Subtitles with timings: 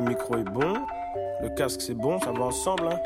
[0.00, 0.72] Le micro est bon,
[1.42, 2.88] le casque c'est bon, ça va ensemble.
[2.88, 2.98] Hein.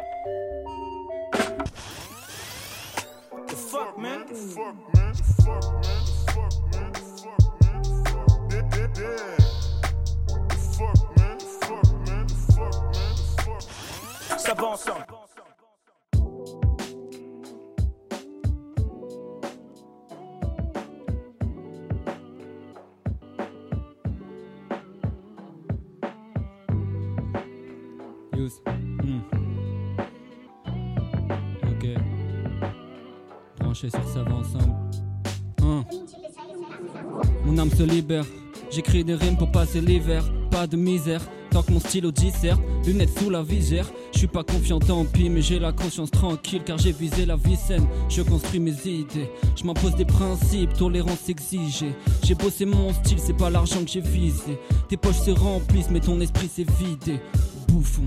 [38.95, 40.23] J'écris des rimes pour passer l'hiver.
[40.53, 41.21] Pas de misère.
[41.51, 42.57] Tant que mon stylo dissert.
[42.87, 43.91] Lunettes sous la visière.
[44.13, 47.35] Je suis pas confiant, tant pis, mais j'ai la conscience tranquille car j'ai visé la
[47.35, 47.89] vie saine.
[48.09, 49.29] Je construis mes idées.
[49.57, 51.91] Je m'impose des principes, tolérance exigée.
[52.23, 54.61] J'ai bossé mon style, c'est pas l'argent que j'ai visé.
[54.89, 57.19] Tes poches se remplissent, mais ton esprit s'est vidé.
[57.67, 58.05] Bouffon.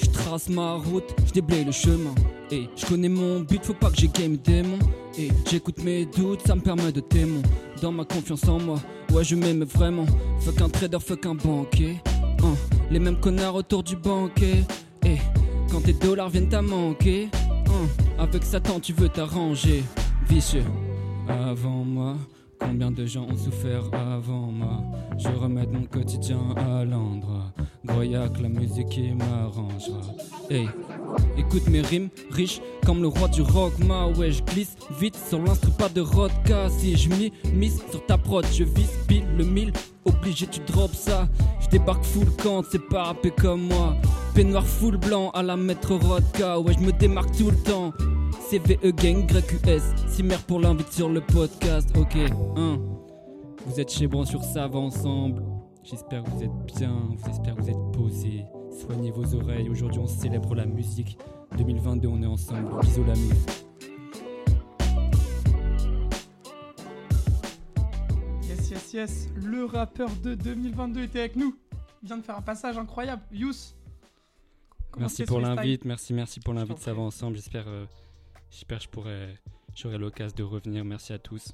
[0.00, 2.14] Je trace ma route, je déblaye le chemin.
[2.52, 4.78] Et je connais mon but, faut pas que j'ai game démon.
[5.50, 7.42] J'écoute mes doutes, ça me permet de témoin.
[7.80, 8.80] Dans ma confiance en moi,
[9.12, 10.06] ouais, je m'aime vraiment.
[10.40, 12.00] Fuck un trader, fuck un banquier.
[12.42, 12.54] Hein,
[12.90, 14.64] les mêmes connards autour du banquet.
[15.04, 15.16] Et
[15.70, 19.84] quand tes dollars viennent à manquer, hein, avec Satan, tu veux t'arranger.
[20.28, 20.64] Vicieux.
[21.28, 22.16] Avant moi,
[22.58, 24.82] combien de gens ont souffert avant moi?
[25.18, 27.52] Je remets mon quotidien à l'endroit.
[27.84, 30.00] Goyac, la musique qui m'arrangera.
[30.50, 30.68] Hey,
[31.36, 33.72] écoute mes rimes, riches comme le roi du rock.
[33.86, 36.68] Ma ouais, je glisse vite sur l'instru, pas de rodka.
[36.70, 39.72] Si je m'y mise sur ta prod, je vise pile le mille.
[40.04, 41.28] Obligé, tu drops ça.
[41.60, 43.96] Je débarque full camp, c'est pas rappé comme moi.
[44.34, 46.58] Peignoir full blanc à la maître rodka.
[46.58, 47.92] Ouais, je me démarque tout le temps.
[48.50, 50.08] CVE gang, GQS.
[50.08, 51.90] Cimer pour l'invite sur le podcast.
[51.96, 52.16] Ok,
[52.56, 52.78] 1.
[53.66, 55.42] Vous êtes chez bon sur ça va ensemble.
[55.82, 58.44] J'espère que vous êtes bien, j'espère que vous êtes posés.
[58.70, 59.68] Soignez vos oreilles.
[59.70, 61.18] Aujourd'hui, on célèbre la musique.
[61.56, 62.80] 2022, on est ensemble.
[62.80, 63.30] Bisous, l'ami.
[68.42, 69.28] Yes, yes, yes.
[69.36, 71.56] Le rappeur de 2022 était avec nous.
[72.02, 73.22] Il vient de faire un passage incroyable.
[73.32, 73.74] Yous.
[74.98, 76.78] Merci pour l'invite, merci, merci pour l'invite.
[76.78, 77.36] Ça va ensemble.
[77.36, 77.86] J'espère, euh,
[78.54, 79.38] j'espère que je pourrai,
[79.74, 80.84] j'aurai l'occasion de revenir.
[80.84, 81.52] Merci à tous.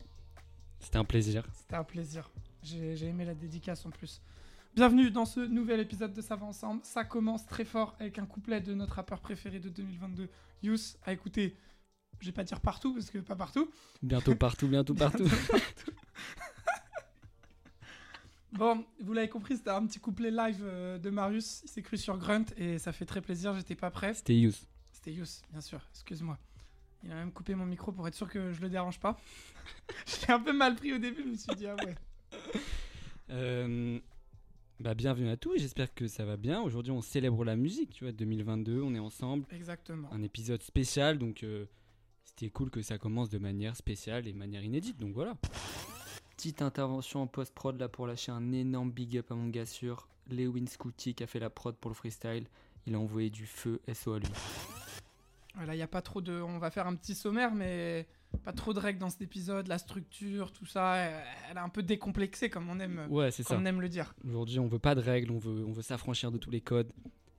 [0.79, 1.47] C'était un plaisir.
[1.55, 2.31] C'était un plaisir.
[2.63, 4.21] J'ai j'ai aimé la dédicace en plus.
[4.75, 6.81] Bienvenue dans ce nouvel épisode de Ça va ensemble.
[6.85, 10.29] Ça commence très fort avec un couplet de notre rappeur préféré de 2022,
[10.63, 11.57] Yous, à écouter.
[12.21, 13.71] Je vais pas dire partout parce que pas partout.
[14.03, 15.29] Bientôt partout, bientôt partout.
[18.53, 21.63] Bon, vous l'avez compris, c'était un petit couplet live euh, de Marius.
[21.65, 23.55] Il s'est cru sur Grunt et ça fait très plaisir.
[23.55, 24.13] J'étais pas prêt.
[24.13, 24.67] C'était Yous.
[24.93, 25.81] C'était Yous, bien sûr.
[25.93, 26.37] Excuse-moi.
[27.03, 29.19] Il a même coupé mon micro pour être sûr que je le dérange pas.
[30.07, 31.23] je l'ai un peu mal pris au début.
[31.23, 31.95] Je me suis dit, ah ouais.
[33.33, 34.01] Euh,
[34.81, 35.57] bah, bienvenue à tous.
[35.57, 36.61] J'espère que ça va bien.
[36.63, 37.93] Aujourd'hui, on célèbre la musique.
[37.93, 39.47] Tu vois, 2022, on est ensemble.
[39.53, 40.13] Exactement.
[40.13, 41.67] Un épisode spécial, donc euh,
[42.25, 44.99] c'était cool que ça commence de manière spéciale et de manière inédite.
[44.99, 45.37] Donc voilà.
[46.37, 50.09] Petite intervention en post-prod là pour lâcher un énorme big up à mon gars sûr,
[50.29, 52.47] Lewin Scooty qui a fait la prod pour le freestyle.
[52.87, 54.29] Il a envoyé du feu, SO à lui.
[55.57, 56.41] Voilà, il y a pas trop de.
[56.41, 58.07] On va faire un petit sommaire, mais
[58.45, 59.67] pas trop de règles dans cet épisode.
[59.67, 60.97] La structure, tout ça,
[61.51, 63.57] elle est un peu décomplexée, comme on aime, Ouais, comme ça.
[63.59, 64.15] on aime le dire.
[64.25, 66.93] Aujourd'hui, on veut pas de règles, on veut, on veut s'affranchir de tous les codes.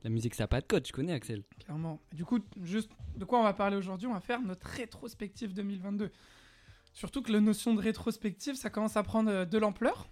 [0.03, 2.01] La musique, ça n'a pas de code, tu connais Axel Clairement.
[2.11, 4.07] Du coup, juste de quoi on va parler aujourd'hui?
[4.07, 6.11] On va faire notre rétrospective 2022.
[6.93, 10.09] Surtout que la notion de rétrospective, ça commence à prendre euh, de l'ampleur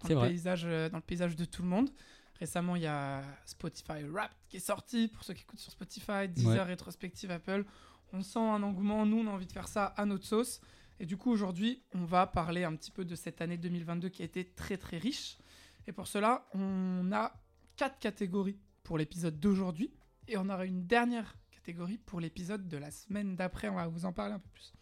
[0.00, 0.28] dans, C'est le vrai.
[0.30, 1.90] paysage, euh, dans le paysage de tout le monde.
[2.38, 6.28] Récemment, il y a Spotify Rap qui est sorti pour ceux qui écoutent sur Spotify,
[6.28, 6.62] Deezer Ouais.
[6.62, 7.64] rétrospective Apple.
[8.12, 10.60] On sent un engouement, nous on a envie de faire ça à notre sauce.
[10.98, 14.22] Et du coup, aujourd'hui, on va parler un petit peu de cette année 2022 qui
[14.22, 15.38] a été très très riche.
[15.86, 17.32] Et pour cela, on a
[17.76, 19.92] quatre catégories pour l'épisode d'aujourd'hui.
[20.28, 23.68] Et on aura une dernière catégorie pour l'épisode de la semaine d'après.
[23.68, 24.72] On va vous en parler un peu plus.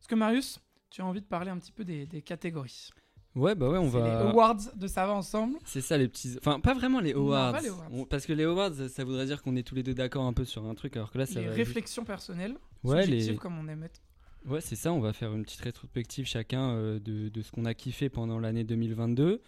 [0.00, 0.58] Est-ce que Marius,
[0.90, 2.90] tu as envie de parler un petit peu des, des catégories?
[3.34, 4.04] Ouais, bah ouais, on va.
[4.04, 5.58] les awards de Ça va ensemble.
[5.64, 6.36] C'est ça les petits.
[6.38, 7.52] Enfin, pas vraiment les awards.
[7.52, 7.88] pas les awards.
[7.92, 10.32] On- Parce que les awards, ça, voudrait dire qu'on est tous les deux d'accord un
[10.32, 11.52] peu sur un truc, alors que là, ça les va.
[11.54, 14.00] réflexions personnelles, Ouais, les- comme on aime être.
[14.46, 14.92] Ouais, c'est ça.
[14.92, 18.38] On va faire une petite rétrospective chacun euh, de, de ce qu'on a kiffé pendant
[18.38, 19.40] l'année 2022.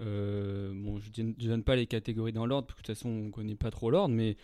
[0.00, 3.08] Euh, bon, je, je donne pas les catégories dans l'ordre, parce que de toute façon,
[3.08, 4.36] on connaît pas trop l'ordre, mais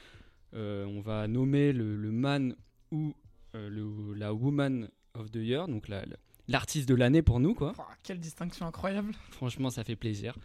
[0.55, 2.55] euh, on va nommer le, le man
[2.91, 3.15] ou
[3.55, 6.17] euh, le- la woman of the year, donc la- la-
[6.49, 7.73] l'artiste de l'année pour nous, quoi.
[7.79, 9.13] Oh, quelle distinction incroyable.
[9.31, 10.37] Franchement, ça fait plaisir.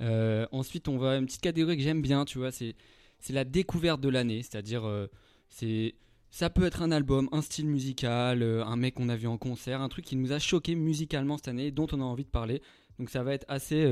[0.00, 2.74] Euh, ensuite, on va une petite catégorie que j'aime bien, tu vois, c'est
[3.20, 5.06] c'est la découverte de l'année, c'est-à-dire euh,
[5.48, 5.94] c'est
[6.30, 9.38] ça peut être un album, un style musical, euh, un mec qu'on a vu en
[9.38, 12.30] concert, un truc qui nous a choqué musicalement cette année, dont on a envie de
[12.30, 12.60] parler.
[12.98, 13.88] Donc ça va être assez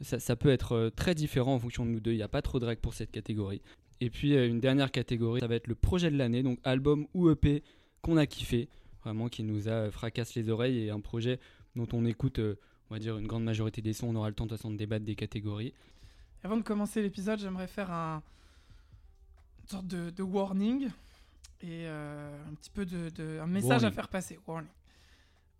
[0.00, 2.12] ça, ça peut être très différent en fonction de nous deux.
[2.12, 3.62] Il n'y a pas trop de règles pour cette catégorie.
[4.00, 7.30] Et puis une dernière catégorie, ça va être le projet de l'année, donc album ou
[7.30, 7.62] EP
[8.00, 8.68] qu'on a kiffé,
[9.02, 11.40] vraiment qui nous a fracassé les oreilles et un projet
[11.76, 12.58] dont on écoute, euh,
[12.90, 14.08] on va dire, une grande majorité des sons.
[14.08, 15.72] On aura le temps de toute façon de débattre des catégories.
[16.44, 18.22] Avant de commencer l'épisode, j'aimerais faire un
[19.62, 20.86] une sorte de, de warning
[21.60, 24.38] et euh, un petit peu de, de- un message à faire passer.
[24.46, 24.68] Warning.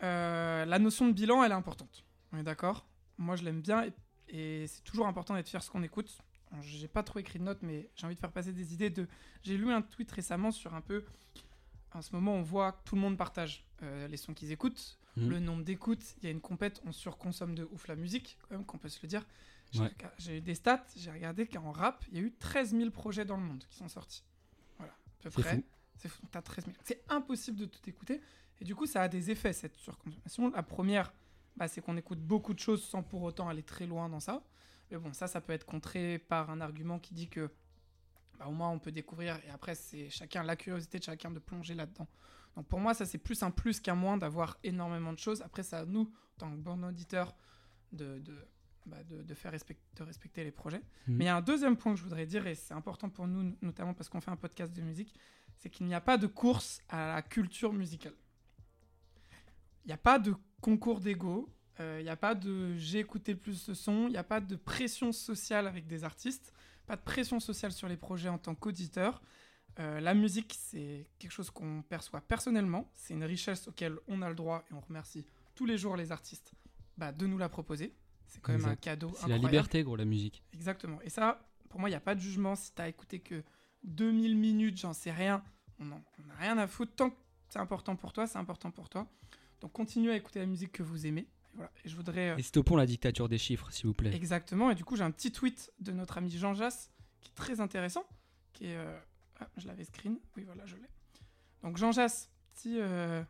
[0.03, 2.05] Euh, la notion de bilan, elle est importante.
[2.33, 2.85] On est d'accord?
[3.17, 3.93] Moi, je l'aime bien et,
[4.29, 6.19] et c'est toujours important d'être fier de ce qu'on écoute.
[6.62, 8.91] J'ai pas trop écrit de notes, mais j'ai envie de faire passer des idées.
[8.91, 9.06] De...
[9.43, 11.05] J'ai lu un tweet récemment sur un peu.
[11.94, 14.99] En ce moment, on voit que tout le monde partage euh, les sons qu'ils écoutent,
[15.17, 15.29] Mhm.
[15.29, 16.15] le nombre d'écoutes.
[16.19, 18.89] Il y a une compète, on surconsomme de ouf la musique, quand même, qu'on peut
[18.89, 19.27] se le dire.
[19.73, 20.37] J'ai Ouais.
[20.37, 23.37] eu des stats, j'ai regardé qu'en rap, il y a eu 13 000 projets dans
[23.37, 24.23] le monde qui sont sortis.
[24.79, 25.62] Voilà, à peu près.
[25.97, 26.77] C'est fou, t'as 13 000.
[26.85, 28.21] C'est impossible de tout écouter.
[28.61, 30.50] Et du coup, ça a des effets, cette surconsommation.
[30.50, 31.12] La première,
[31.56, 34.43] bah, c'est qu'on écoute beaucoup de choses sans pour autant aller très loin dans ça.
[34.91, 37.50] Mais bon, ça, ça peut être contré par un argument qui dit que
[38.43, 39.39] bah, au moins on peut découvrir.
[39.47, 42.09] Et après, c'est chacun, la curiosité de chacun de plonger là-dedans.
[42.56, 45.43] Donc pour moi, ça, c'est plus un plus qu'un moins d'avoir énormément de choses.
[45.43, 47.35] Après, c'est à nous, en tant que bon auditeur,
[47.93, 48.37] de, de,
[48.87, 50.83] bah, de, de faire respect- de respecter les projets.
[51.06, 51.17] Mhm.
[51.17, 53.27] Mais il y a un deuxième point que je voudrais dire, et c'est important pour
[53.27, 55.15] nous, notamment parce qu'on fait un podcast de musique,
[55.59, 58.15] c'est qu'il n'y a pas de course à la culture musicale.
[59.85, 61.49] Il n'y a pas de concours d'ego,
[61.81, 64.41] euh, il n'y a pas de j'ai écouté plus de sons, il n'y a pas
[64.41, 66.53] de pression sociale avec des artistes,
[66.87, 69.23] pas de pression sociale sur les projets en tant qu'auditeur.
[69.79, 74.29] Euh, la musique, c'est quelque chose qu'on perçoit personnellement, c'est une richesse auquel on a
[74.29, 75.25] le droit et on remercie
[75.55, 76.52] tous les jours les artistes
[76.99, 77.94] bah, de nous la proposer.
[78.26, 80.43] C'est quand même un cadeau C'est la liberté, gros, la musique.
[80.52, 81.00] Exactement.
[81.02, 82.55] Et ça, pour moi, il n'y a pas de jugement.
[82.55, 83.43] Si t'as écouté que
[83.84, 85.43] 2000 minutes, j'en sais rien,
[85.79, 86.00] on n'a
[86.38, 86.94] rien à foutre.
[86.94, 87.17] Tant que
[87.49, 89.06] c'est important pour toi, c'est important pour toi.
[89.61, 91.29] Donc continuez à écouter la musique que vous aimez.
[91.53, 91.71] Et, voilà.
[91.85, 92.31] et je voudrais...
[92.31, 94.15] euh, Et stoppons la dictature des chiffres, s'il vous plaît.
[94.15, 94.71] Exactement.
[94.71, 96.91] Et du coup, j'ai un petit tweet de notre ami Jean Jass
[97.21, 98.05] qui est très intéressant.
[98.53, 98.77] Qui est.
[98.77, 98.99] euh,
[99.41, 100.19] Ah, je l'avais screen.
[100.37, 100.89] Oui, voilà, je l'ai.
[101.63, 103.23] Donc, Jean Jass, petit, euh,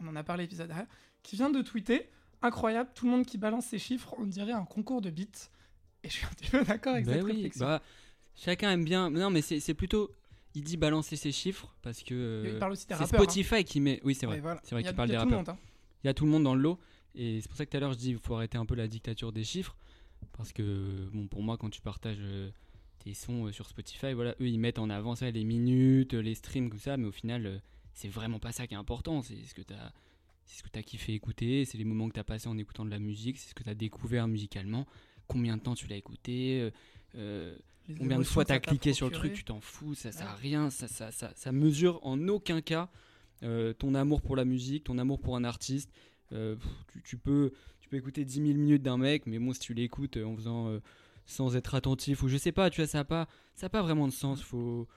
[0.00, 0.86] on en a parlé l'épisode derrière,
[1.22, 2.08] qui vient de tweeter
[2.42, 5.28] Incroyable, tout le monde qui balance ses chiffres, on dirait un concours de bits.
[6.02, 7.64] Et je suis un petit peu d'accord avec Ben cette oui, réflexion.
[7.64, 7.80] bah,
[8.34, 9.08] chacun aime bien.
[9.08, 10.10] Non, mais c'est plutôt.
[10.54, 12.42] Il dit balancer ses chiffres parce que.
[12.44, 13.06] Il euh, parle aussi des c'est hein.
[13.06, 13.98] Spotify qui met.
[14.04, 14.40] Oui, c'est vrai.
[14.40, 14.60] Voilà.
[14.62, 15.38] C'est vrai qu'il parle des rappeurs.
[15.38, 15.58] monde, hein.
[16.02, 16.78] Il y a tout le monde dans le lot.
[17.14, 18.74] Et c'est pour ça que tout à l'heure je dis qu'il faut arrêter un peu
[18.74, 19.76] la dictature des chiffres.
[20.36, 22.50] Parce que, bon, pour moi, quand tu partages euh,
[22.98, 26.34] tes sons euh, sur Spotify, voilà, eux ils mettent en avant ça, les minutes, les
[26.34, 26.96] streams, tout ça.
[26.96, 27.58] Mais au final, euh,
[27.92, 29.22] c'est vraiment pas ça qui est important.
[29.22, 29.92] C'est ce que tu as.
[30.46, 32.84] Ce que tu as kiffé écouter, c'est les moments que tu as passé en écoutant
[32.84, 34.86] de la musique, c'est ce que tu as découvert musicalement,
[35.26, 36.70] combien de temps tu l'as écouté,
[37.14, 37.56] euh,
[37.98, 40.34] Combien de fois t'as t'a cliqué sur le truc, tu t'en fous, ça sert à
[40.34, 42.90] rien, ça, ça, ça, ça mesure en aucun cas
[43.42, 45.90] euh, ton amour pour la musique, ton amour pour un artiste.
[46.32, 46.56] Euh,
[46.88, 49.74] tu, tu peux, tu peux écouter 10 000 minutes d'un mec, mais bon, si tu
[49.74, 50.80] l'écoutes euh, en faisant euh,
[51.26, 53.82] sans être attentif, ou je sais pas, tu vois, ça n'a pas, ça a pas
[53.82, 54.42] vraiment de sens.
[54.42, 54.88] Faut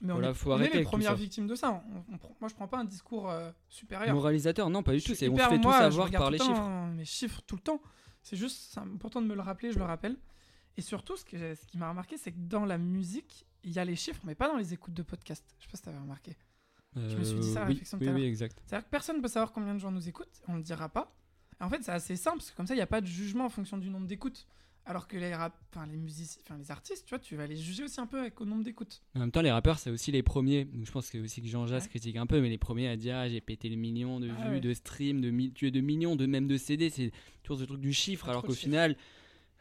[0.00, 1.82] Mais Voilà, on est, faut on est arrêter les avec tout premières victimes de ça.
[1.94, 4.14] On- on moi, je prends pas un discours euh, supérieur.
[4.14, 5.14] moralisateur, non, pas du tout.
[5.14, 6.60] C'est on se fait tout moi, savoir regarde par les chiffres.
[6.60, 7.80] hein, mes chiffres tout le temps.
[8.22, 10.16] C'est juste c'est important de me le rappeler, je le rappelle.
[10.76, 13.78] Et surtout, ce, que ce qui m'a remarqué, c'est que dans la musique, il y
[13.78, 15.44] a les chiffres, mais pas dans les écoutes de podcast.
[15.58, 16.34] Je sais pas si t'avais remarqué.
[16.96, 18.60] Je me suis dit ça, la Euh, oui, réflexion oui, à oui, exact.
[18.66, 20.88] C'est-à-dire que personne ne peut savoir combien de gens nous écoutent, on ne le dira
[20.88, 21.14] pas.
[21.60, 23.06] Et en fait, c'est assez simple, parce que comme ça, il n'y a pas de
[23.06, 24.46] jugement en fonction du nombre d'écoutes.
[24.84, 25.54] Alors que les, rap...
[25.88, 28.44] les musiciens, les artistes, tu vois, tu vas les juger aussi un peu avec au
[28.44, 29.00] nombre d'écoutes.
[29.14, 30.64] En même temps, les rappeurs, c'est aussi les premiers.
[30.64, 31.88] Donc, je pense que aussi que Jean Jass Ouais.
[31.88, 34.48] critique un peu, mais les premiers à dire ah, j'ai pété le million de Ah
[34.48, 34.60] vues, ouais.
[34.60, 36.90] de streams, de, mi- de millions, de même de CD.
[36.90, 37.12] C'est
[37.44, 38.96] toujours ce truc du chiffre, alors qu'au final,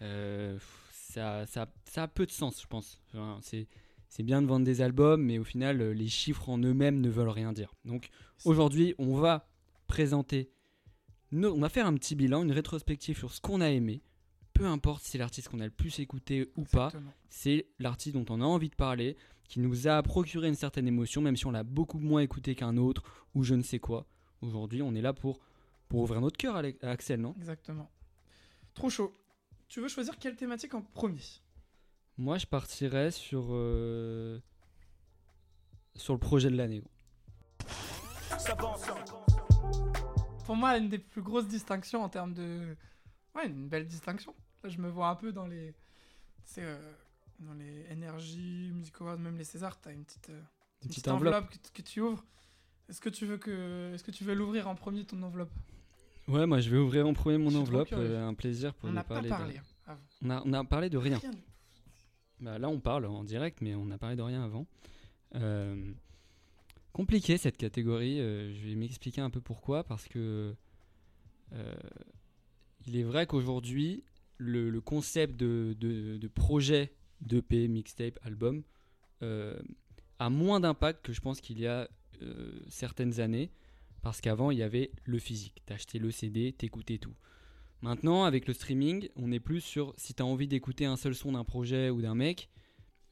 [0.01, 0.57] euh,
[0.91, 2.99] ça, ça, ça a peu de sens, je pense.
[3.13, 3.67] Enfin, c'est,
[4.13, 7.09] c'est bien de vendre des albums, mais au final, euh, les chiffres en eux-mêmes ne
[7.09, 7.73] veulent rien dire.
[7.85, 8.09] Donc
[8.45, 9.47] aujourd'hui, on va
[9.87, 10.51] présenter,
[11.31, 14.03] nos- on va faire un petit bilan, une rétrospective sur ce qu'on a aimé.
[14.53, 16.89] Peu importe si c'est l'artiste qu'on a le plus écouté ou pas,
[17.29, 19.15] c'est l'artiste dont on a envie de parler,
[19.47, 22.75] qui nous a procuré une certaine émotion, même si on l'a beaucoup moins écouté qu'un
[22.77, 23.03] autre,
[23.33, 24.05] ou je ne sais quoi.
[24.41, 25.39] Aujourd'hui, on est là pour,
[25.87, 27.33] pour ouvrir notre cœur, Ale- Axel, non?
[27.37, 27.89] Exactement.
[28.73, 29.13] Trop chaud.
[29.69, 31.21] Tu veux choisir quelle thématique en premier?
[32.17, 34.39] Moi, je partirais sur, euh,
[35.95, 36.83] sur le projet de l'année.
[40.45, 42.75] Pour moi, une des plus grosses distinctions en termes de.
[43.35, 44.35] Ouais, une belle distinction.
[44.63, 45.73] Là, je me vois un peu dans les.
[46.43, 46.65] C'est
[47.39, 50.33] dans les énergies, Music Awards, même les Césars, t'as une petite, euh,
[50.83, 51.33] Une petite petite enveloppe.
[51.35, 52.23] enveloppe, que, tu ouvres.
[52.89, 55.49] Est-ce que tu veux que, est-ce que tu veux l'ouvrir en premier ton enveloppe?
[56.27, 57.93] Ouais, moi, je vais ouvrir en premier mon enveloppe.
[57.93, 59.29] euh, un plaisir pour On nous n'a pas parler.
[59.29, 59.57] de- parlé.
[59.57, 60.01] hein, avant.
[60.23, 61.19] On, a, on a parlé de rien.
[62.41, 64.65] Bah, là, on parle en direct, mais on n'a parlé de rien avant.
[65.35, 65.93] Euh,
[66.91, 68.19] compliqué cette catégorie.
[68.19, 69.83] euh, je vais m'expliquer un peu pourquoi.
[69.83, 70.55] Parce que
[71.53, 71.75] euh,
[72.87, 74.03] il est vrai qu'aujourd'hui,
[74.37, 78.63] le, concept de, de, de projet d'EP, mixtape, album
[79.21, 79.59] euh,
[80.17, 81.87] a moins d'impact que je pense qu'il y a
[82.67, 83.51] certaines années.
[84.01, 85.61] Parce qu'avant, il y avait le physique.
[85.65, 87.13] T'achetais le CD, t'écoutais tout.
[87.81, 91.31] Maintenant, avec le streaming, on est plus sur si t'as envie d'écouter un seul son
[91.31, 92.49] d'un projet ou d'un mec,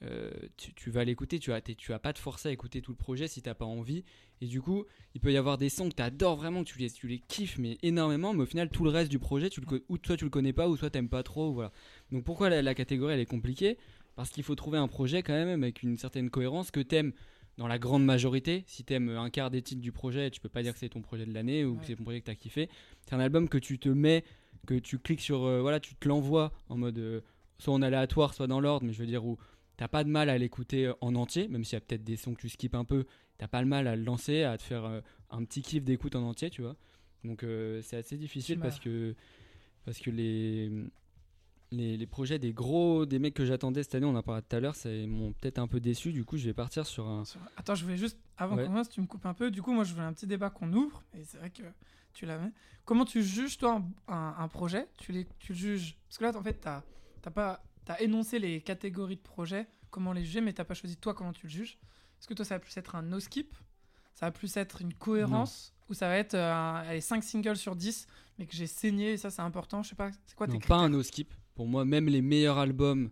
[0.03, 1.39] euh, tu, tu vas l'écouter.
[1.39, 4.03] Tu vas, tu pas te forcer à écouter tout le projet si t'as pas envie.
[4.41, 4.85] Et du coup,
[5.15, 7.57] il peut y avoir des sons que t'adores vraiment, que tu les, tu les kiffes,
[7.57, 8.33] mais énormément.
[8.33, 10.53] Mais au final, tout le reste du projet, tu le, ou soit tu le connais
[10.53, 11.51] pas, ou soit t'aimes pas trop.
[11.51, 11.71] Voilà.
[12.11, 13.77] Donc pourquoi la, la catégorie elle est compliquée?
[14.15, 17.13] Parce qu'il faut trouver un projet quand même avec une certaine cohérence que t'aimes
[17.57, 18.63] dans la grande majorité.
[18.67, 21.01] Si t'aimes un quart des titres du projet, tu peux pas dire que c'est ton
[21.01, 22.69] projet de l'année ou que c'est ton projet que t'as kiffé.
[23.05, 24.23] C'est un album que tu te mets,
[24.68, 27.22] que tu cliques sur, euh, voilà, tu te l'envoies en mode euh,
[27.58, 29.38] soit en aléatoire, soit dans l'ordre, mais je veux dire où
[29.78, 32.18] t'as pas de mal à l'écouter euh, en entier, même s'il y a peut-être des
[32.18, 33.06] sons que tu skippes un peu,
[33.38, 35.01] t'as pas le mal à le lancer, à te faire euh,
[35.32, 36.75] un petit kiff d'écoute en entier, tu vois.
[37.24, 37.46] Donc
[37.82, 39.13] c'est assez difficile parce que
[39.84, 40.72] parce que les
[41.71, 44.55] les, les projets des gros des mecs que j'attendais cette année, on en parlait tout
[44.55, 46.11] à l'heure, ça m'ont peut-être un peu déçu.
[46.11, 47.23] Du coup, je vais partir sur un
[47.57, 48.63] Attends, je voulais juste, avant Ouais.
[48.63, 49.51] qu'on commence, tu me coupes un peu.
[49.51, 51.03] Du coup, moi, je voulais un petit débat qu'on ouvre.
[51.13, 51.63] Et c'est vrai que
[52.13, 52.49] tu l'avais.
[52.85, 54.88] Comment tu juges, toi, un, un- un projet?
[54.97, 55.97] Tu, les, tu le juges?
[56.07, 56.81] Parce que là, en fait, t'as
[57.25, 60.95] as pas as énoncé les catégories de projets, comment les juger, mais t'as pas choisi
[60.97, 61.77] toi comment tu le juges.
[62.19, 63.55] Est-ce que toi, ça va plus être un no-skip
[64.13, 65.73] Ça va plus être une cohérence?
[65.89, 68.05] Ou ça va être euh, un- allez, 5 singles sur 10,
[68.38, 70.59] mais que j'ai saigné, et ça, c'est important Je sais pas, c'est quoi tes Non,
[70.59, 71.33] critères pas un no skip.
[71.60, 73.10] Pour moi, même les meilleurs albums,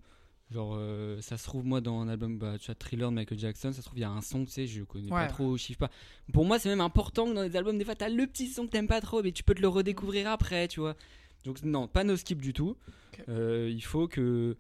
[0.51, 3.37] genre euh, ça se trouve moi dans un album, bah, tu vois, Thriller de Michael
[3.37, 5.25] Jackson, ça se trouve il y a un son, tu sais, je connais Ouais.
[5.25, 5.91] pas trop, je chiffre pas.
[6.31, 8.65] Pour moi, c'est même important que dans les albums, des fois, t'as le petit son
[8.65, 10.95] que t'aimes pas trop, mais tu peux te le redécouvrir après, tu vois.
[11.43, 12.77] Donc non, pas no skip du tout.
[13.27, 14.55] Euh, il faut que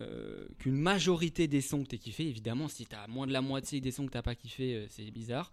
[0.00, 3.80] euh, qu'une majorité des sons que t'aies kiffé, évidemment, si t'as moins de la moitié
[3.80, 5.52] des sons que t'as pas kiffé, c'est bizarre.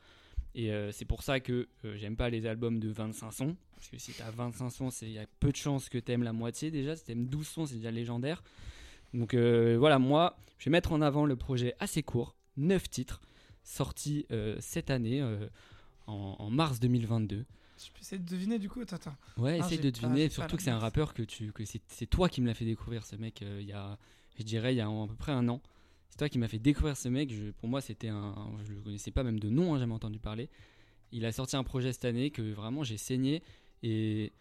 [0.55, 3.55] Et euh, c'est pour ça que euh, j'aime pas les albums de 25 sons.
[3.75, 6.33] Parce que si t'as 25 sons, il y a peu de chances que t'aimes la
[6.33, 6.95] moitié déjà.
[6.95, 8.43] Si t'aimes 12 sons, c'est déjà légendaire.
[9.13, 13.21] Donc euh, voilà, moi, je vais mettre en avant le projet assez court, 9 titres,
[13.63, 14.25] sorti
[14.59, 15.23] cette année,
[16.07, 17.45] en, en mars 2022.
[17.77, 19.15] Je peux essayer de deviner, du coup Attends, attends.
[19.37, 22.05] Ouais, Ah, essaye de deviner, pas surtout que c'est un rappeur que, tu, que c'est,
[22.05, 23.97] toi qui me l'as fait découvrir, ce mec, il y a,
[24.37, 25.61] je dirais, il y a à peu près un an.
[26.13, 27.33] C'est toi qui m'as fait découvrir ce mec.
[27.33, 28.35] Je- pour moi, c'était un.
[28.67, 30.47] Je le connaissais pas même de nom, hein, jamais entendu parler.
[31.11, 33.41] Il a sorti un projet cette année que vraiment j'ai saigné.
[33.81, 34.31] Et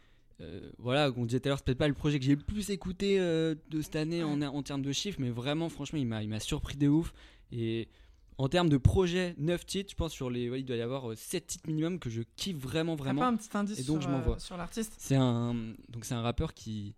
[0.42, 2.42] euh, voilà, on disait tout à l'heure, c'est peut-être pas le projet que j'ai le
[2.42, 6.06] plus écouté euh, de cette année en, en termes de chiffres, mais vraiment, franchement, il
[6.06, 7.14] m'a, il m'a surpris de ouf.
[7.52, 7.88] Et
[8.36, 10.50] en termes de projet, 9 titres, je pense sur les.
[10.50, 13.22] ouais, il doit y avoir 7 titres minimum que je kiffe vraiment, vraiment.
[13.22, 14.38] pas un petit indice Et donc, sur, je euh, m'envoie.
[14.38, 14.92] sur l'artiste?
[14.98, 15.54] C'est un
[15.88, 16.94] donc c'est un rappeur qui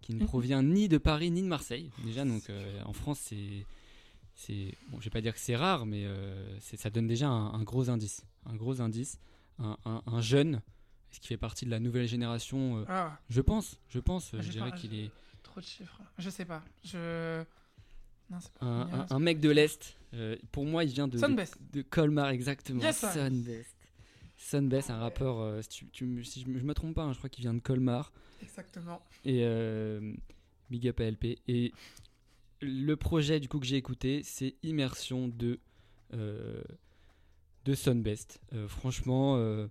[0.00, 3.66] qui ne provient ni de Paris ni de Marseille déjà donc euh, en France c'est
[4.34, 7.52] c'est bon je vais pas dire que c'est rare mais euh, ça donne déjà un,
[7.54, 9.18] un gros indice un gros indice
[9.58, 10.60] un, un- un jeune
[11.10, 14.40] ce qui fait partie de la nouvelle génération euh, Ah, je pense je pense Ah,
[14.42, 15.10] je dirais qu'il est
[15.44, 16.00] trop de chiffres.
[16.18, 16.64] Je sais pas.
[16.82, 17.44] Je.
[18.30, 19.06] Non, pas.
[19.10, 21.56] un, mec de l'est Euh, pour moi il vient de, de, Sunbest.
[21.72, 22.98] de Colmar exactement Yes.
[23.12, 23.76] Sunbest
[24.36, 27.12] Sunbest un rappeur euh, si, tu, tu me- si je, je me trompe pas hein,
[27.12, 28.12] je crois qu'il vient de Colmar
[28.42, 29.00] Exactement.
[29.24, 30.12] et euh,
[30.70, 31.72] big up à LP et
[32.64, 35.60] le projet du coup que j'ai écouté c'est Immersion de
[36.12, 36.62] euh,
[37.64, 38.40] de Sunbest.
[38.52, 39.68] Euh, franchement euh,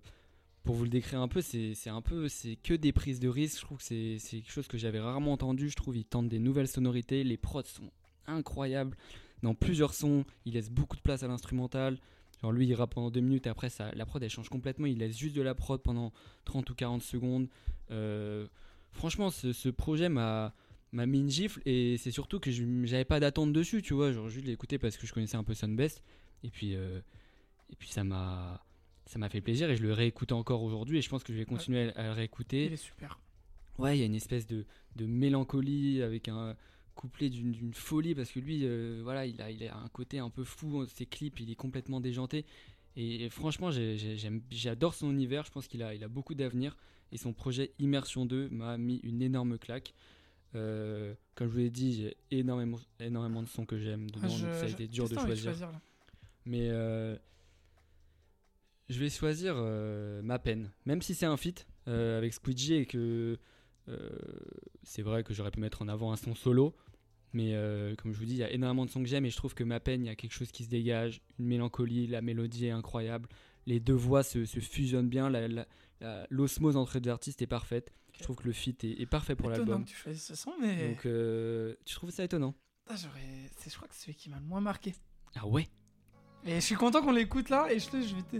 [0.62, 3.60] pour vous le décrire un peu c'est un peu c'est que des prises de risque
[3.60, 5.68] je trouve que c'est quelque chose que j'avais rarement entendu.
[5.68, 7.24] Je trouve il tente des nouvelles sonorités.
[7.24, 7.90] Les prods sont
[8.26, 8.96] incroyables.
[9.42, 11.98] Dans plusieurs sons il laisse beaucoup de place à l'instrumental.
[12.42, 14.86] Genre lui il rappe pendant deux minutes et après ça la prod elle change complètement.
[14.86, 16.12] Il laisse juste de la prod pendant
[16.44, 17.48] 30 ou 40 secondes.
[18.94, 20.54] Franchement, ce projet m'a
[20.94, 24.12] m'a mis une gifle et c'est surtout que je- j'avais pas d'attente dessus, tu vois.
[24.12, 26.02] Genre, juste l'écouter parce que je connaissais un peu Sunbest
[26.42, 27.00] et puis euh,
[27.70, 28.64] et puis ça m'a
[29.06, 31.38] ça m'a fait plaisir et je le réécoute encore aujourd'hui et je pense que je
[31.38, 32.66] vais continuer à, à le réécouter.
[32.66, 33.20] Il est super.
[33.78, 34.64] Ouais, il y a une espèce de,
[34.96, 36.56] de mélancolie avec un
[36.94, 40.30] couplet d'une folie parce que lui, euh, voilà, il a, il a un côté un
[40.30, 40.86] peu fou.
[40.86, 42.46] Ses clips, il est complètement déjanté.
[42.96, 45.44] Et, franchement, j'ai- j'aime- j'adore son univers.
[45.44, 46.76] Je pense qu'il a, il a beaucoup d'avenir.
[47.10, 49.92] Et son projet Immersion 2 m'a mis une énorme claque.
[50.54, 54.20] Euh, comme je vous l'ai dit, j'ai énormément, énormément de sons que j'aime dedans.
[54.24, 55.50] Ah, je- donc ça a été dur de choisir.
[56.46, 57.16] Mais euh,
[58.88, 60.70] je vais choisir euh, ma peine.
[60.86, 63.38] Même si c'est un feat euh, avec Squidgy et que
[64.82, 66.74] c'est vrai que j'aurais pu mettre en avant un son solo.
[67.32, 67.52] Mais
[67.98, 69.54] comme je vous dis, il y a énormément de sons que j'aime et je trouve
[69.54, 72.66] que ma peine, il y a quelque chose qui se dégage, une mélancolie, la mélodie
[72.66, 73.28] est incroyable
[73.66, 75.30] les deux voix se, fusionnent bien,
[76.30, 77.92] l'osmose entre les deux artistes est parfaite.
[78.12, 79.66] Je trouve que le feat est, parfait pour l'album.
[79.66, 80.90] Étonnant que tu choisisses ce son, mais...
[80.90, 82.54] Donc, euh, tu trouves ça étonnant?
[82.88, 83.08] Ah, Je
[83.74, 84.94] crois que c'est celui qui m'a le moins marqué.
[85.34, 85.68] Ah ouais?
[86.44, 88.36] Et je suis content qu'on l'écoute là, et je, je vais te...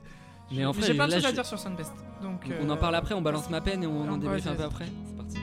[0.52, 1.92] Mais en fait, j'ai pas de choses à dire sur Sunbest.
[2.22, 4.46] Donc, donc euh, on en parle après, on balance ma peine et on, en débriefe
[4.46, 4.86] un peu après.
[5.06, 5.38] C'est parti.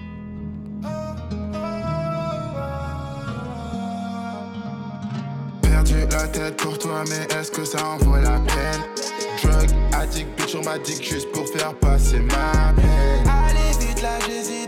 [5.63, 9.10] Perdu la tête pour toi, mais est-ce que ça en vaut la peine?
[9.41, 13.27] Drug addict, bitch, on m'a dit juste pour faire passer ma peine.
[13.27, 14.60] Allez vite là, j'hésite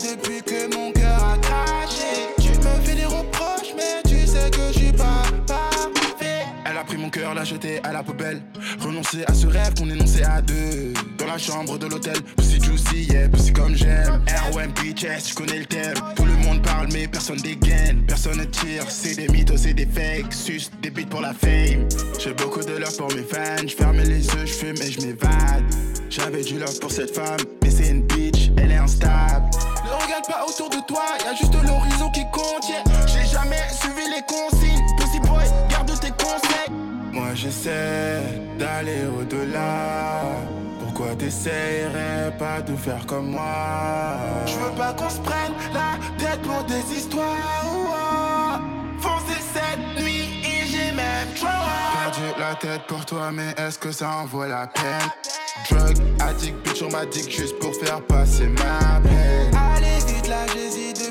[7.03, 8.41] mon cœur, l'a jeté à la poubelle.
[8.79, 10.93] Renoncer à ce rêve qu'on énonçait à deux.
[11.17, 14.23] Dans la chambre de l'hôtel, pussy juicy, yeah, pussy comme j'aime.
[14.51, 15.95] ROM, bitches, tu connais le thème.
[16.15, 18.05] Tout le monde parle, mais personne dégaine.
[18.07, 20.33] Personne ne tire, c'est des mythos, c'est des fakes.
[20.33, 21.89] Sus, des beats pour la fame.
[22.19, 23.67] J'ai beaucoup de love pour mes fans.
[23.67, 25.65] J'ferme les yeux, j'fume et j'm'évade.
[26.09, 29.49] J'avais du love pour cette femme, mais c'est une bitch, elle est instable.
[29.83, 32.69] Ne regarde pas autour de toi, y juste l'horizon qui compte.
[32.69, 32.83] yeah.
[33.07, 34.82] J'ai jamais suivi les consignes.
[37.63, 40.21] D'aller au-delà.
[40.81, 44.17] Pourquoi t'essayerais pas de faire comme moi?
[44.45, 48.61] Je veux pas qu'on se prenne la tête pour des histoires.
[48.99, 51.47] Foncé cette nuit et j'ai même trop.
[51.47, 55.09] Perdu la tête pour toi, mais est-ce que ça en vaut la peine?
[55.69, 59.51] Drug addict, bitch, on m'a dit juste pour faire passer ma peine.
[59.75, 61.02] Allez vite là, j'hésite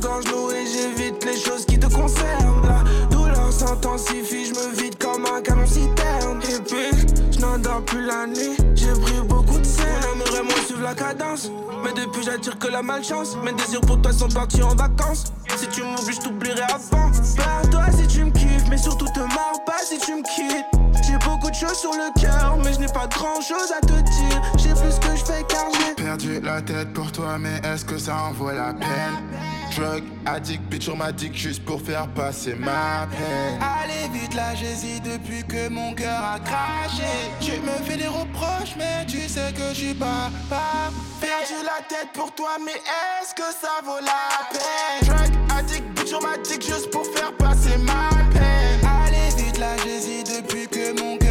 [0.00, 2.62] j'évite les choses qui te concernent.
[2.62, 6.40] La douleur s'intensifie, je me vide comme un canon citerne.
[6.42, 9.86] Et puis, je n'endors plus la nuit, j'ai pris beaucoup de scènes.
[10.30, 11.50] On aimerait suivre la cadence.
[11.84, 13.36] Mais depuis, j'attire que la malchance.
[13.44, 15.32] Mes désirs pour toi sont partis en vacances.
[15.56, 17.10] Si tu m'oublies, je t'oublierai avant.
[17.36, 20.66] Perds-toi si tu me kiffes, mais surtout te marre pas si tu me quittes.
[21.06, 23.92] J'ai beaucoup de choses sur le cœur, mais je n'ai pas grand chose à te
[23.92, 24.42] dire.
[24.58, 25.94] J'ai plus ce que je fais car j'ai.
[25.94, 29.57] Perdu la tête pour toi, mais est-ce que ça en vaut la peine?
[29.78, 33.60] Drug addict, bitch, on m'a dit juste pour faire passer ma peine.
[33.62, 37.06] Allez vite là, j'hésite depuis que mon cœur a craché.
[37.40, 41.80] Tu me fais des reproches, mais tu sais que je suis pas, pas perdu la
[41.88, 45.06] tête pour toi, mais est-ce que ça vaut la peine?
[45.06, 48.80] Drug addict, bitch, on m'a dit juste pour faire passer ma peine.
[49.06, 51.27] Allez vite là, j'hésite depuis que mon cœur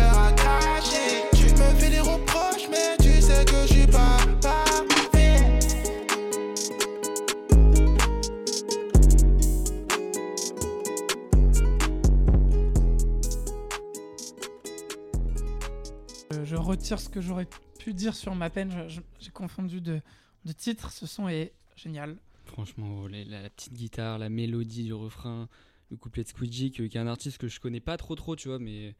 [16.68, 17.48] retire ce que j'aurais
[17.80, 18.88] pu dire sur ma peine.
[19.20, 20.02] J'ai confondu de,
[20.46, 20.92] de titre.
[20.92, 22.18] Ce son est génial.
[22.46, 25.50] Franchement, oh, la, la petite guitare, la mélodie du refrain,
[25.92, 28.36] le couplet de Squeegee, que- qui est un artiste que je connais pas trop trop,
[28.36, 28.96] tu vois, mais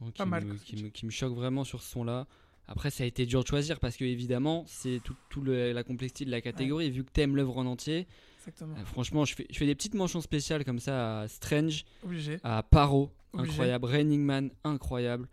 [0.00, 2.26] oh, qui, Pas mal, me, qui, me, qui me choque vraiment sur ce son-là.
[2.66, 5.82] Après, ça a été dur de choisir parce que évidemment, c'est tout, tout le- la
[5.82, 6.90] complexité de la catégorie.
[6.90, 8.06] Vu que t'aimes l'œuvre en entier,
[8.40, 8.76] Exactement.
[8.76, 12.38] euh, franchement, je fais, je fais des petites mentions spéciales comme ça à Strange, Obligé.
[12.42, 13.50] à Paro, Obligé.
[13.52, 15.26] incroyable, Raining Man, incroyable,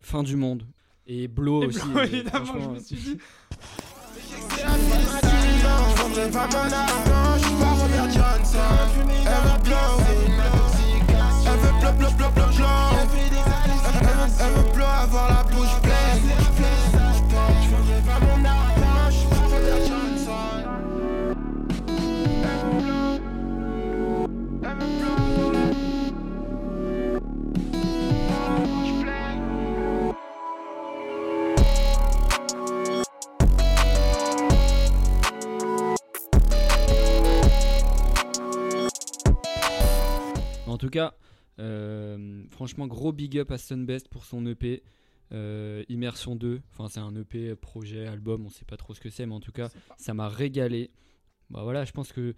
[0.00, 0.66] Fin du Monde
[1.06, 1.80] et Blow Et aussi.
[1.80, 3.18] Je me suis dit.
[8.06, 9.76] Elle veut blow,
[11.46, 12.66] elle veut blow, blow, blow, blow, blow.
[12.96, 15.80] Elle veut- Elle veut blow, avoir la bouche
[40.84, 41.14] tout cas,
[41.58, 44.82] euh, franchement, gros big up à Sunbest pour son EP.
[45.32, 49.08] euh, Immersion 2, enfin c'est un EP, projet, album, on sait pas trop ce que
[49.10, 50.90] c'est, mais en tout cas, ça m'a régalé.
[51.50, 52.34] Bah voilà, je pense que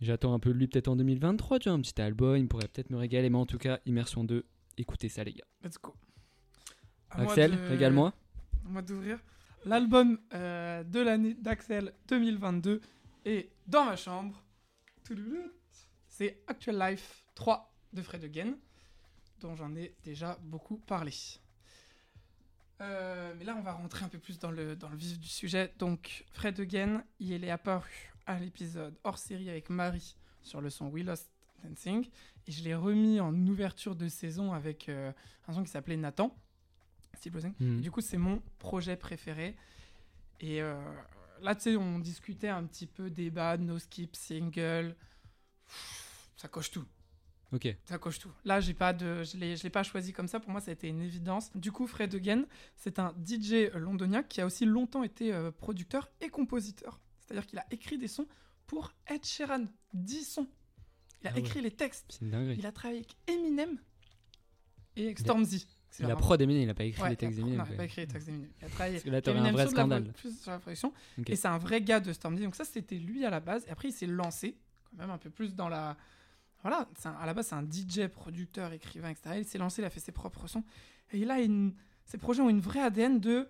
[0.00, 2.68] j'attends un peu de lui peut-être en 2023, tu vois, un petit album, il pourrait
[2.68, 4.44] peut-être me régaler, mais en tout cas, Immersion 2,
[4.78, 5.44] écoutez ça les gars.
[5.62, 5.94] Let's go.
[7.10, 8.12] À Axel, de- régale-moi.
[8.66, 9.20] à moi d'ouvrir.
[9.64, 12.80] L'album euh, de l'année d'Axel 2022
[13.24, 14.42] est dans ma chambre.
[16.08, 18.54] C'est Actual Life 3 de Fred Again,
[19.40, 21.12] dont j'en ai déjà beaucoup parlé.
[22.80, 25.28] Euh, mais là, on va rentrer un peu plus dans le, dans le vif du
[25.28, 25.72] sujet.
[25.78, 30.88] Donc, Fred Again, il est apparu à l'épisode hors série avec Marie sur le son
[30.88, 31.30] We Lost
[31.62, 32.08] Dancing.
[32.46, 35.12] Et je l'ai remis en ouverture de saison avec euh,
[35.48, 36.36] un son qui s'appelait Nathan.
[37.60, 39.56] Et Du coup, c'est mon projet préféré.
[40.40, 40.74] Et euh,
[41.40, 44.96] là, tu sais, on discutait un petit peu débat, no skip, single.
[45.66, 46.84] Pff, Ça coche tout.
[47.54, 48.32] Ok, Ça coche tout.
[48.44, 50.40] Là, j'ai pas de, je l'ai, je l'ai pas choisi comme ça.
[50.40, 51.50] Pour moi, ça a été une évidence.
[51.56, 52.44] Du coup, Fred Again,
[52.76, 57.00] c'est un DJ londonien qui a aussi longtemps été euh, producteur et compositeur.
[57.20, 58.26] C'est-à-dire qu'il a écrit des sons
[58.66, 59.64] pour Ed Sheeran.
[59.92, 60.48] 10 sons.
[61.22, 61.40] Il a Ah ouais.
[61.40, 62.18] écrit les textes.
[62.20, 63.78] Il a travaillé avec Eminem
[64.96, 65.66] et avec Stormzy.
[66.00, 67.58] La vraiment- prod Eminem, il a pas écrit Ouais, les textes il a- d'Eminem.
[67.58, 67.76] Non, il a quoi.
[67.76, 68.50] pas écrit les textes d'Eminem.
[68.60, 68.94] Il a travaillé.
[68.94, 70.12] Parce que là, t'aurais un vrai la scandale.
[70.12, 70.92] plus sur la production.
[71.18, 71.30] Ok.
[71.30, 72.42] Et c'est un vrai gars de Stormzy.
[72.42, 73.64] Donc ça, c'était lui à la base.
[73.66, 74.56] Et après, il s'est lancé
[74.90, 75.96] quand même un peu plus dans la...
[76.64, 79.36] Voilà, un- à la base, c'est un DJ, producteur, écrivain, etc.
[79.36, 80.64] Il s'est lancé, il a fait ses propres sons.
[81.12, 81.74] Et il a une...
[82.06, 83.46] Ces projets ont une vraie ADN de...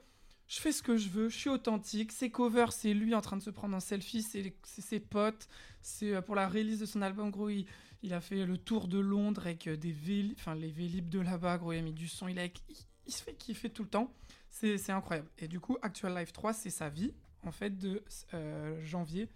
[0.49, 2.11] Je fais ce que je veux, je suis authentique.
[2.11, 5.49] Ses covers, c'est lui en train de se prendre en selfie, c'est ses potes.
[5.81, 7.67] C'est euh, pour la release de son album, gros, il,
[8.03, 11.21] il a fait le tour de Londres avec euh, des Vélib, enfin les Vélib de
[11.21, 14.13] là-bas, il a mis du son, il, a, il, se fait kiffer tout le temps.
[14.51, 15.29] C'est c'est incroyable.
[15.39, 18.03] Et du coup, Actual Life 3, c'est sa vie, en fait, de
[18.35, 19.29] euh, janvier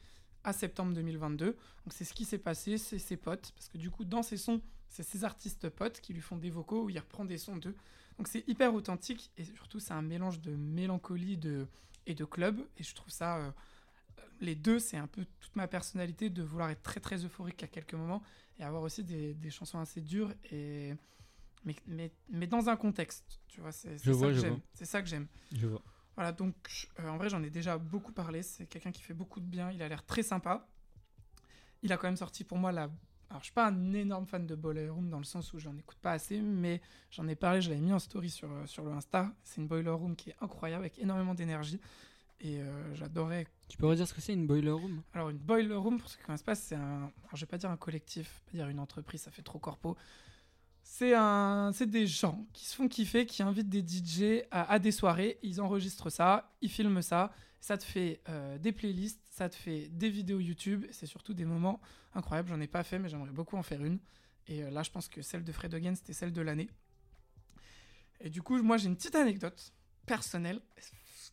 [0.45, 1.47] à septembre 2022.
[1.47, 1.57] Donc
[1.91, 4.61] c'est ce qui s'est passé, c'est ses potes, parce que du coup, dans ses sons,
[4.89, 7.75] c'est ses artistes potes qui lui font des vocaux où il reprend des sons d'eux.
[8.17, 11.67] Donc c'est hyper authentique et surtout c'est un mélange de mélancolie de,
[12.07, 12.61] et de club.
[12.79, 13.51] Et je trouve ça, euh,
[14.41, 17.69] les deux, c'est un peu toute ma personnalité de vouloir être très très euphorique à
[17.69, 18.23] quelques moments
[18.59, 20.95] et avoir aussi des, des chansons assez dures et
[21.65, 24.15] mais, mais, mais dans un contexte, tu vois, c'est ça
[24.85, 25.27] ça que j'aime.
[25.53, 25.83] Je vois.
[26.19, 28.43] Voilà, donc euh, en vrai, j'en ai déjà beaucoup parlé.
[28.43, 29.71] C'est quelqu'un qui fait beaucoup de bien.
[29.71, 30.67] Il a l'air très sympa.
[31.85, 32.91] Il a quand même sorti pour moi la.
[33.31, 35.77] Alors, je suis pas un énorme fan de Boiler Room dans le sens où j'en
[35.77, 36.81] écoute pas assez, mais
[37.13, 39.33] j'en ai parlé, je l'avais mis en story sur, euh, sur le Insta.
[39.45, 41.81] C'est une Boiler Room qui est incroyable, avec énormément d'énergie.
[42.41, 43.47] Et euh, j'adorais.
[43.69, 45.03] Tu peux redire ce que c'est une boiler room?
[45.13, 47.13] Alors, une Boiler Room, pour ceux qui connaissent pas, c'est un.
[47.23, 49.97] Alors, je vais pas dire un collectif, pas dire une entreprise, ça fait trop corpo.
[50.91, 54.91] C'est un, c'est des gens qui se font kiffer, qui invitent des DJ à, des
[54.91, 59.55] soirées, ils enregistrent ça, ils filment ça, ça te fait euh, des playlists, ça te
[59.55, 61.79] fait des vidéos YouTube, c'est surtout des moments
[62.15, 62.49] incroyables.
[62.49, 63.99] J'en ai pas fait, mais j'aimerais beaucoup en faire une.
[64.49, 66.71] Et euh, là, je pense que celle de Fred Again, c'était celle de l'année.
[68.21, 69.75] Et du coup, moi, j'ai une petite anecdote
[70.07, 70.63] personnelle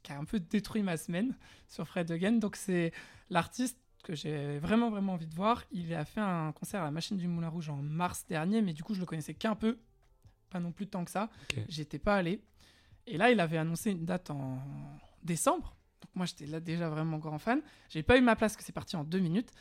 [0.04, 1.36] qui a un peu détruit ma semaine
[1.70, 2.34] sur Fred Again.
[2.34, 2.92] Donc, c'est
[3.30, 5.64] l'artiste que j'ai vraiment vraiment envie de voir.
[5.72, 8.72] Il a fait un concert à la Machine du Moulin Rouge en mars dernier, mais
[8.72, 9.80] du coup je le connaissais qu'un peu,
[10.50, 11.30] pas non plus tant que ça.
[11.68, 12.42] J'étais pas allé.
[13.08, 14.60] Et là, il avait annoncé une date en
[15.24, 15.76] décembre.
[16.02, 17.62] Donc moi j'étais là déjà vraiment grand fan.
[17.90, 19.52] J'ai pas eu ma place, que c'est parti en deux minutes.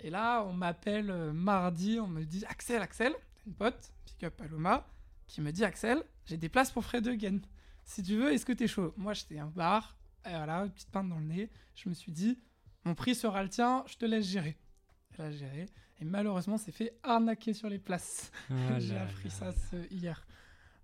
[0.00, 3.14] Et là, on m'appelle euh, mardi, on me dit Axel, Axel,
[3.46, 4.86] une pote, pick up Paloma,
[5.26, 7.40] qui me dit Axel, j'ai des places pour Fred Again.
[7.84, 8.92] Si tu veux, est-ce que t'es chaud?
[8.96, 11.50] Moi j'étais un bar, et voilà, une petite pinte dans le nez.
[11.74, 12.38] Je me suis dit,
[12.84, 14.56] mon prix sera le tien, je te laisse gérer.
[15.18, 15.66] Elle a géré.
[16.00, 18.30] Et malheureusement, c'est fait arnaquer sur les places.
[18.50, 19.52] Ah J'ai appris là.
[19.52, 20.26] ça hier.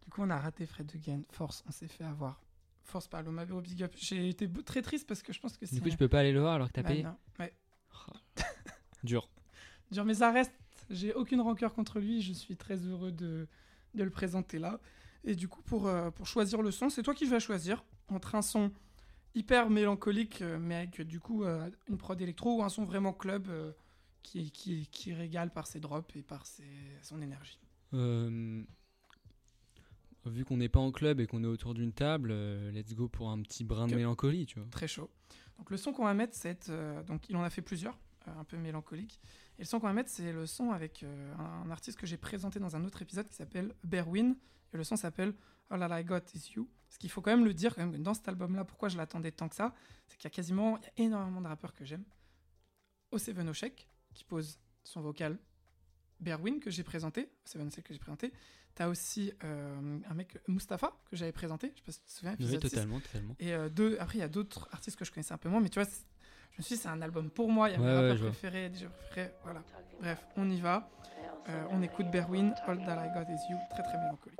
[0.05, 1.23] Du coup, on a raté Fred Again.
[1.31, 2.41] Force, on s'est fait avoir.
[2.85, 3.93] Force Paloma, gros big up.
[3.97, 5.77] J'ai été très triste parce que je pense que c'est.
[5.77, 7.17] Du coup, tu peux pas aller le voir alors que t'as Bah payé non.
[7.39, 7.53] Ouais.
[9.05, 9.29] Dur.
[9.91, 10.53] Dur, mais ça reste.
[10.91, 12.23] J'ai aucune rancœur contre lui.
[12.23, 13.47] Je suis très heureux de,
[13.95, 14.81] de le présenter là.
[15.25, 18.35] Et du coup, pour, euh, pour choisir le son, c'est toi qui vas choisir entre
[18.35, 18.73] un son
[19.35, 23.13] hyper mélancolique, euh, mais avec du coup euh, une prod électro, ou un son vraiment
[23.13, 23.73] club euh,
[24.23, 26.65] qui, qui, qui régale par ses drops et par ses,
[27.03, 27.59] son énergie.
[27.95, 28.63] Euh,
[30.27, 32.33] vu qu'on n'est pas en club et qu'on est autour d'une table,
[32.71, 34.69] let's go pour un petit brin de mélancolie, tu vois.
[34.71, 35.11] Très chaud.
[35.59, 38.41] Donc le son qu'on va mettre, c'est euh, donc il en a fait plusieurs, euh,
[38.41, 39.21] un peu mélancolique.
[39.59, 41.05] Et le son qu'on va mettre, c'est le son avec
[41.39, 44.37] un, un artiste que j'ai présenté dans un autre épisode qui s'appelle Berwin.
[44.73, 45.35] Et le son s'appelle
[45.71, 46.69] All I Got Is You.
[46.89, 49.31] Ce qu'il faut quand même le dire, quand même, dans cet album-là, pourquoi je l'attendais
[49.33, 49.75] tant que ça,
[50.09, 52.05] c'est qu'il y a quasiment, il y a énormément de rappeurs que j'aime.
[53.13, 55.39] O7 Oshek, qui pose son vocal.
[56.21, 57.31] Berwin, que j'ai présenté.
[57.47, 58.33] O7 Oshek, que j'ai présenté.
[58.75, 61.73] T'as aussi euh, un mec, Mustapha, que j'avais présenté.
[61.75, 62.71] Je sais pas si tu te souviens, Oui, épisode 6.
[62.71, 63.37] totalement, totalement.
[63.41, 65.61] Et euh, deux, après, il y a d'autres artistes que je connaissais un peu moins,
[65.61, 65.89] mais tu vois,
[66.53, 67.69] je me suis dit, c'est un album pour moi.
[67.69, 69.61] Il y a Ouais, mes ouais, rappeurs préférés, DJ préférés, voilà.
[70.01, 70.89] Bref, on y va.
[71.49, 74.39] Euh, on écoute Berwin, All That I Got Is You, très très mélancolique.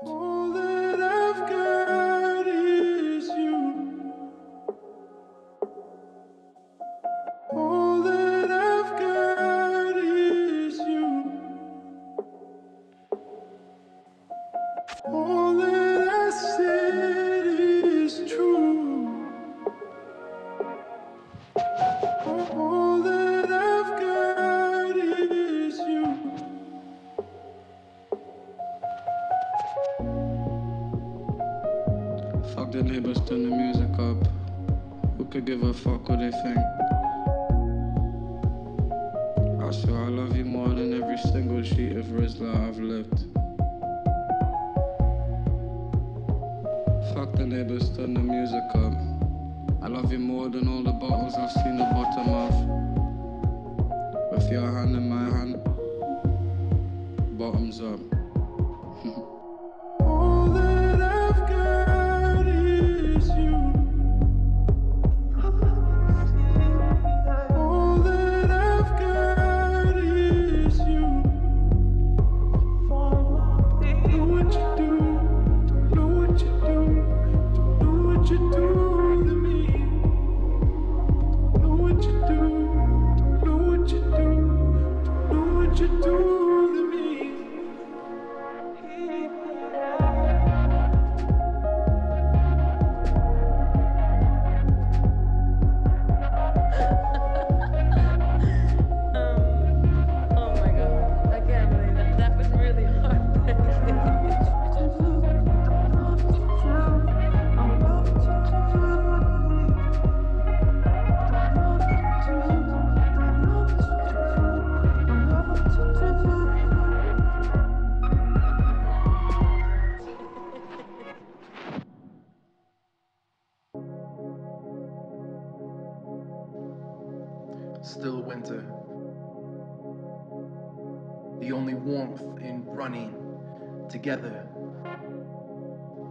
[134.11, 134.45] Together.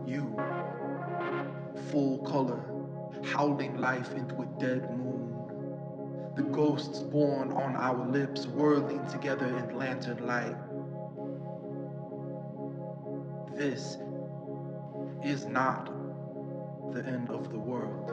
[0.07, 0.35] You,
[1.91, 2.63] full color,
[3.25, 5.37] howling life into a dead moon.
[6.35, 10.57] The ghosts born on our lips, whirling together in lantern light.
[13.55, 13.99] This
[15.23, 15.93] is not
[16.93, 18.11] the end of the world.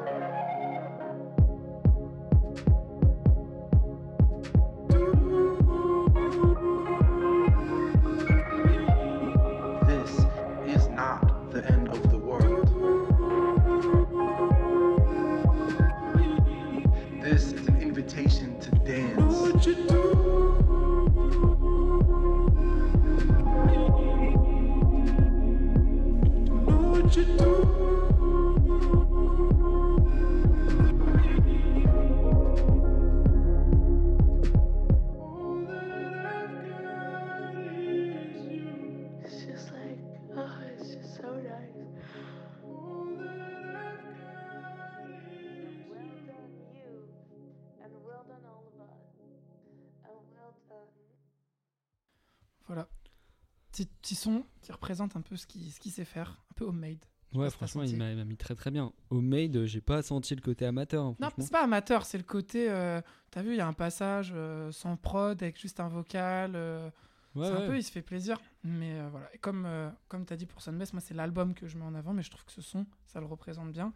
[54.28, 57.04] Son qui représente un peu ce qu'il ce qu'il sait faire, un peu homemade.
[57.34, 58.94] Ouais, franchement, il m'a mis très très bien.
[59.10, 61.04] Homemade, j'ai pas senti le côté amateur.
[61.06, 62.70] hein, Non, c'est pas amateur, c'est le côté.
[62.70, 66.54] euh, T'as vu, il y a un passage euh, sans prod avec juste un vocal.
[66.56, 66.90] euh,
[67.36, 68.40] Ouais, c'est un peu, il se fait plaisir.
[68.63, 69.30] Mais euh, voilà.
[69.36, 69.68] Et comme,
[70.08, 72.32] comme t'as dit pour Sunbest, moi, c'est l'album que je mets en avant, mais je
[72.32, 73.94] trouve que ce son, ça le représente bien.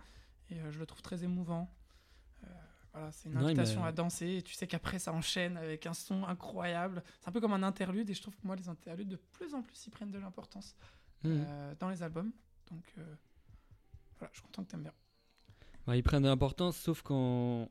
[0.49, 1.73] Et je le trouve très émouvant.
[2.93, 4.37] Euh, voilà, c'est une Non, invitation m'a- à danser.
[4.37, 7.03] Et tu sais qu'après, ça enchaîne avec un son incroyable.
[7.21, 8.09] C'est un peu comme un interlude.
[8.09, 10.75] Et je trouve que moi, les interludes, de plus en plus, ils prennent de l'importance
[11.23, 11.45] Mhm.
[11.47, 12.31] euh, dans les albums.
[12.69, 13.15] Donc euh,
[14.19, 14.93] voilà, je suis content que t'aimes bien.
[15.87, 17.69] Ouais, ils prennent de l'importance, sauf quand...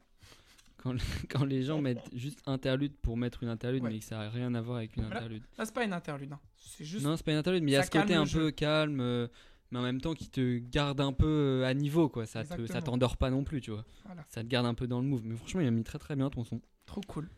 [0.78, 0.94] Quand,
[1.30, 3.90] quand les gens mettent juste interlude pour mettre une interlude, Ouais.
[3.90, 5.18] mais que ça n'a rien à voir avec une Voilà.
[5.18, 5.42] interlude.
[5.58, 6.32] Là, c'est pas une interlude.
[6.32, 6.40] hein.
[6.56, 7.04] C'est juste.
[7.04, 8.40] Non, c'est pas une interlude, mais il y a ce côté un jeu.
[8.46, 9.28] peu calme, euh,
[9.70, 11.26] mais en même temps qui te garde un peu
[11.62, 12.26] euh, à niveau, quoi.
[12.26, 13.84] Ça te- ça t'endort pas non plus, tu vois.
[14.04, 14.24] Voilà.
[14.28, 15.22] Ça te garde un peu dans le move.
[15.24, 16.60] Mais franchement, il a mis très très bien ton son.
[16.86, 17.28] Trop cool.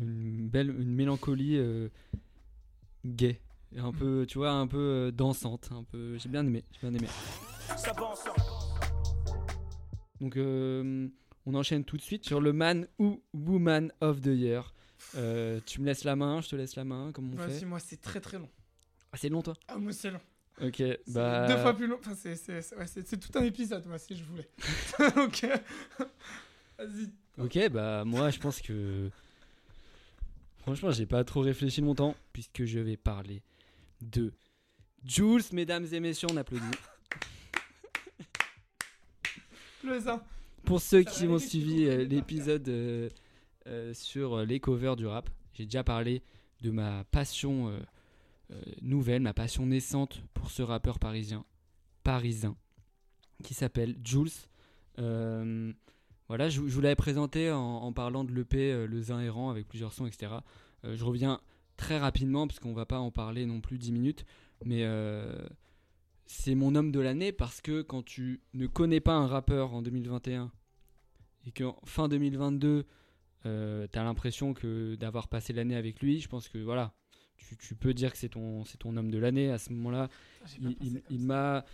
[0.00, 1.88] Une belle, une mélancolie euh,
[3.06, 3.40] gay.
[3.74, 3.84] Et Mm.
[3.84, 5.70] un peu, tu vois, un peu euh, dansante.
[5.72, 7.08] Un peu, j'ai bien aimé, j'ai bien aimé.
[10.20, 11.08] Donc, euh,
[11.46, 14.74] on enchaîne tout de suite sur le Man ou Woman of the Year.
[15.14, 17.64] Euh, tu me laisses la main, je te laisse la main, comme on Vas-y, fait?
[17.66, 18.48] moi, c'est très très long.
[19.12, 19.54] Ah, c'est long, toi?
[19.68, 20.20] Ah, moi, c'est long.
[20.60, 21.46] Ok, bah.
[21.46, 21.98] Deux fois plus long.
[22.00, 24.48] Enfin, c'est, ouais, tout un épisode, moi, si je voulais.
[25.24, 25.46] ok.
[26.78, 27.10] Vas-y.
[27.38, 29.10] Ok, bah moi je pense que
[30.58, 33.42] franchement j'ai pas trop réfléchi longtemps puisque je vais parler
[34.00, 34.32] de
[35.04, 36.64] Jules, mesdames et messieurs, on applaudit.
[39.84, 40.00] Le.
[40.64, 43.08] Pour ceux Ça qui va ont aller, suivi euh, l'épisode euh,
[43.66, 46.22] euh, sur les covers du rap, j'ai déjà parlé
[46.60, 47.80] de ma passion euh, euh,
[48.82, 51.44] nouvelle, ma passion naissante pour ce rappeur parisien,
[52.02, 52.56] parisien,
[53.42, 54.30] qui s'appelle Jules.
[54.98, 55.72] Euh,
[56.28, 59.92] voilà, je, vous l'avais présenté en, parlant de l'EP euh, Le Zin Errant avec plusieurs
[59.92, 60.32] sons, etc.
[60.84, 61.40] Euh, je reviens
[61.76, 64.24] très rapidement parce qu'on va pas en parler non plus 10 minutes,
[64.64, 65.46] mais euh,
[66.26, 69.80] c'est mon homme de l'année parce que quand tu ne connais pas un rappeur en
[69.80, 70.50] 2021
[71.46, 72.84] et qu'en fin 2022
[73.46, 76.92] euh, t'as l'impression que d'avoir passé l'année avec lui, je pense que voilà,
[77.38, 80.08] tu, tu peux dire que c'est ton, c'est ton homme de l'année à ce moment-là.
[80.60, 81.64] Il, il- il m'a,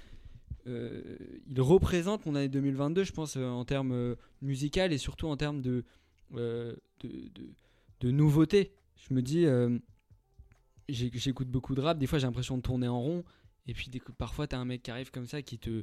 [0.67, 5.27] euh, il représente mon année 2022, je pense, euh, en termes euh, musical et surtout
[5.27, 5.85] en termes de,
[6.37, 7.51] euh, de, de,
[8.01, 8.73] de nouveautés.
[9.09, 9.45] Je me dis,
[10.89, 13.25] j'écoute beaucoup de rap, des fois j'ai l'impression de tourner en rond,
[13.67, 15.83] et puis des- parfois t'as un mec qui arrive comme ça qui te,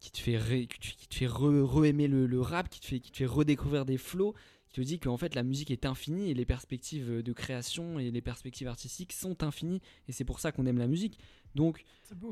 [0.00, 2.80] qui te fait, ré- qui te- qui te fait re- re-aimer le, le rap, qui
[2.80, 4.34] te, fait, qui te fait redécouvrir des flows,
[4.72, 8.10] qui te dit qu'en fait la musique est infinie et les perspectives de création et
[8.10, 11.18] les perspectives artistiques sont infinies, et c'est pour ça qu'on aime la musique.
[11.54, 11.84] Donc,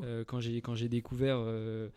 [0.03, 1.89] euh, quand j'ai quand j'ai découvert euh,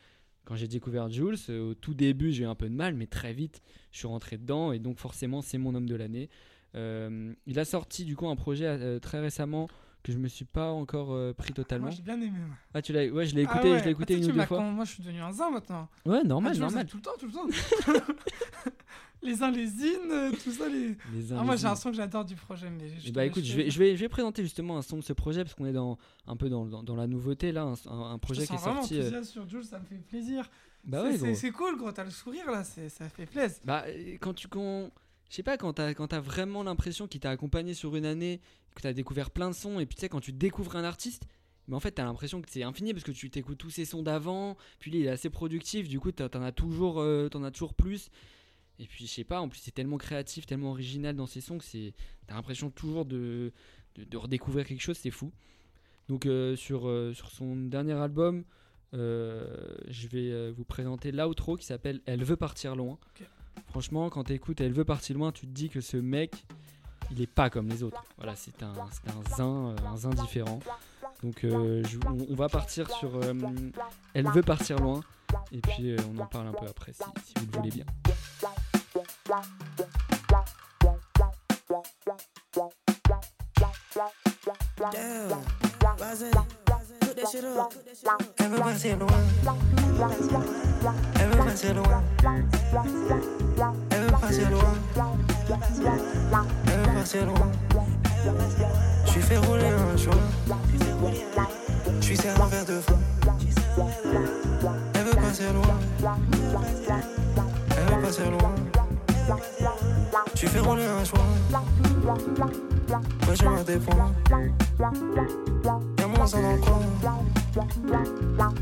[0.44, 3.06] quand j'ai découvert Jules euh, au tout début j'ai eu un peu de mal mais
[3.06, 4.72] très vite je suis rentré dedans.
[4.72, 6.28] Et donc forcément c'est mon homme de l'année.
[6.74, 9.68] Euh, il a sorti du coup un projet euh, très récemment
[10.04, 12.30] que je me suis pas encore euh, pris totalement Moi, j'ai bien aimé.
[12.38, 12.56] moi.
[12.74, 13.78] ah tu l'as ouais je l'ai Ah écouté ouais.
[13.80, 15.32] je l'ai écouté Ah, tu une ou tu deux fois Moi, je suis devenu un
[15.32, 15.88] zin maintenant.
[16.06, 17.46] ouais Ah, normal tu vois, normal Tout le temps, tout le temps.
[19.22, 20.68] les uns, les zines, euh, tout ça.
[20.68, 20.96] Les...
[21.14, 22.68] Les uns, Ah, moi, j'ai un son que j'adore du projet.
[22.70, 24.96] Mais je Eh bah écoute, je vais, je, vais, je vais présenter justement un son
[24.98, 27.62] de ce projet parce qu'on est dans, un peu dans, dans, dans la nouveauté là,
[27.62, 28.96] un, un- un Je te projet qui est sens vraiment sorti.
[28.96, 30.50] euh, enthousiaste sur Jules, ça me fait plaisir.
[30.84, 31.90] Bah C'est- ouais, c'est cool, gros.
[31.92, 33.56] T'as le sourire là, c'est- ça fait plaisir.
[33.64, 33.84] Bah,
[34.20, 34.48] quand tu.
[34.48, 34.90] Quand...
[35.30, 38.42] Je sais pas, quand t'as quand t'as vraiment l'impression qu'il t'a accompagné sur une année,
[38.74, 41.24] que t'as découvert plein de sons, et puis tu sais, quand tu découvres un artiste,
[41.68, 44.02] mais en fait, t'as l'impression que c'est infini parce que tu t'écoutes tous ses sons
[44.02, 47.50] d'avant, puis lui, il est assez productif, du coup, t'en as toujours, euh, t'en as
[47.50, 48.10] toujours plus.
[48.78, 51.58] Et puis, je sais pas, en plus, c'est tellement créatif, tellement original dans ses sons
[51.58, 51.94] que c'est.
[52.26, 53.52] T'as l'impression toujours de,
[53.94, 55.32] de, de redécouvrir quelque chose, c'est fou.
[56.08, 58.44] Donc, euh, sur, euh, sur son dernier album,
[58.94, 62.98] euh, je vais vous présenter l'outro qui s'appelle Elle veut partir loin.
[63.68, 66.44] Franchement, quand t'écoutes Elle veut partir loin, tu te dis que ce mec,
[67.10, 68.02] il est pas comme les autres.
[68.16, 70.60] Voilà, c'est un, un zin, euh, un zin différent.
[71.22, 71.82] Donc, euh,
[72.30, 73.32] on, va partir sur euh,
[74.14, 75.00] Elle veut partir loin.
[75.52, 77.84] Et puis, on en parle un peu après si, vous le voulez bien.
[94.24, 94.74] Veut partir loin.
[96.66, 97.50] Elle veut partir loin.
[99.06, 100.14] Suis fait rouler un joint.
[102.00, 102.98] Je suis serré en verre de fond.
[104.94, 105.78] Elle veut partir loin.
[107.70, 108.54] Elle veut partir loin.
[110.34, 111.20] Suis fait rouler un joint.
[113.28, 114.12] Ouais, je me dépends.
[115.98, 116.80] Y'a mon sang dans le coin.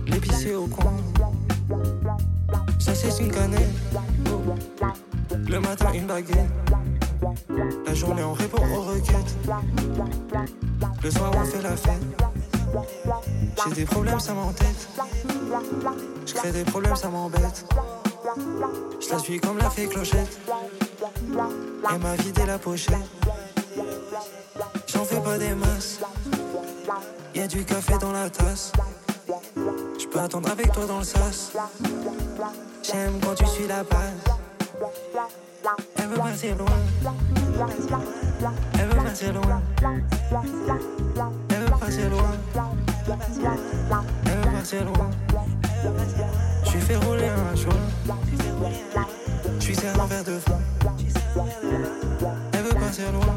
[0.07, 0.93] L'épicier au coin.
[2.79, 3.71] Ça, c'est une cannelle.
[5.53, 6.49] Le matin, une baguette.
[7.85, 9.37] La journée, on répond aux requêtes.
[11.03, 12.01] Le soir, on fait la fête.
[13.69, 14.89] J'ai des problèmes, ça m'entête.
[16.25, 17.67] Je crée des problèmes, ça m'embête.
[18.99, 20.41] Je la suis comme la fée clochette.
[21.93, 22.97] Elle m'a vidé la pochette.
[24.87, 26.01] J'en fais pas des masses.
[27.35, 28.73] Y'a du café dans la tasse.
[30.01, 31.53] Je peux attendre avec toi dans le sas.
[32.83, 34.33] J'aime quand tu suis la base.
[46.65, 47.55] Suis fait rouler un.
[47.55, 47.69] Je
[49.61, 50.25] suis en verre.
[52.53, 53.37] Elle veut partir loin.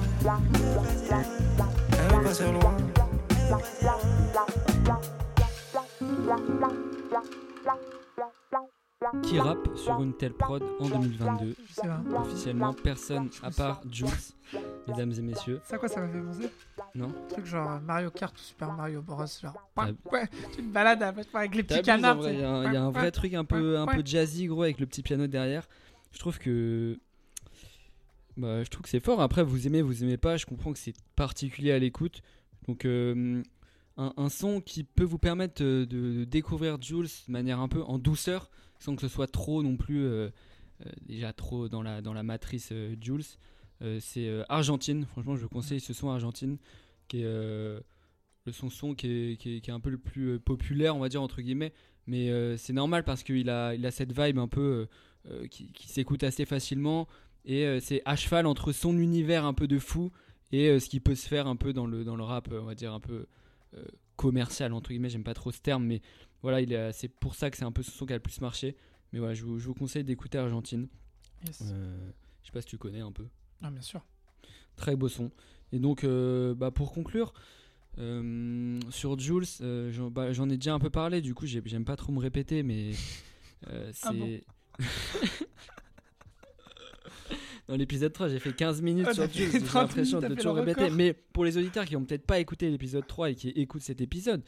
[1.97, 2.73] Elle veut partir loin.
[9.24, 12.02] Qui rappe sur une telle prod en 2022 Je sais pas.
[12.22, 14.08] Officiellement, personne à part Jules,
[14.88, 15.62] mesdames et messieurs.
[15.72, 16.50] À quoi ça m'a fait penser
[16.96, 19.26] Non Un truc genre Mario Kart ou Super Mario Bros.
[19.41, 19.54] Genre.
[20.12, 22.30] Ouais, tu te balades avec les petits canards.
[22.30, 24.48] Il y, a un- il y a un vrai truc un peu, un peu jazzy,
[24.48, 25.68] gros, avec le petit piano derrière.
[26.12, 26.98] Je trouve que.
[28.38, 29.22] Bah, je trouve que c'est fort.
[29.22, 30.36] Après, vous aimez, vous aimez pas.
[30.38, 32.22] Je comprends que c'est particulier à l'écoute.
[32.68, 33.41] Donc, euh,
[33.98, 37.68] un, un son qui peut vous permettre euh, de, de découvrir Jules de manière un
[37.70, 40.03] peu en douceur, sans que ce soit trop non plus.
[40.05, 40.29] euh,
[40.85, 43.23] euh, déjà trop dans la, dans la matrice euh, Jules.
[43.99, 45.05] C'est Argentine.
[45.05, 46.57] Franchement, je conseille ce son Argentine,
[47.07, 47.83] qui est le
[48.51, 51.09] son son qui est, qui, est, qui est un peu le plus populaire, on va
[51.09, 51.73] dire entre guillemets.
[52.07, 54.88] Mais c'est normal parce qu'il a, il a cette vibe un peu
[55.51, 57.07] qui, qui s'écoute assez facilement.
[57.43, 60.09] Et c'est à cheval entre son univers un peu de fou
[60.53, 62.75] et ce qui peut se faire un peu dans le, dans le rap, on va
[62.75, 63.27] dire un peu
[64.15, 65.10] commercial, entre guillemets.
[65.10, 66.01] J'aime pas trop ce terme, mais
[66.41, 68.21] voilà, il est- c'est pour ça que c'est un peu ce son qui a le
[68.21, 68.75] plus marché.
[69.13, 70.88] Mais voilà, je vous, je vous conseille d'écouter Argentine.
[71.45, 71.62] Yes.
[71.71, 71.97] Euh,
[72.41, 73.25] je sais pas si tu connais un peu.
[73.62, 74.04] Ah, bien sûr.
[74.75, 75.32] Très beau son.
[75.71, 77.34] Et donc, euh, bah, pour conclure,
[77.97, 79.45] euh, sur Jules,
[79.91, 82.20] j'en bah, j'en ai déjà un peu parlé, du coup, j'ai- j'aime pas trop me
[82.20, 82.91] répéter, mais
[83.93, 83.93] c'est.
[84.03, 84.39] Ah bon
[87.68, 90.36] Dans l'épisode 3, j'ai fait 15 minutes Ah, sur Jules, j'ai 30 l'impression minutes, de
[90.36, 90.89] toujours répéter.
[90.91, 94.01] Mais pour les auditeurs qui ont peut-être pas écouté l'épisode 3 et qui écoutent cet
[94.01, 94.43] épisode,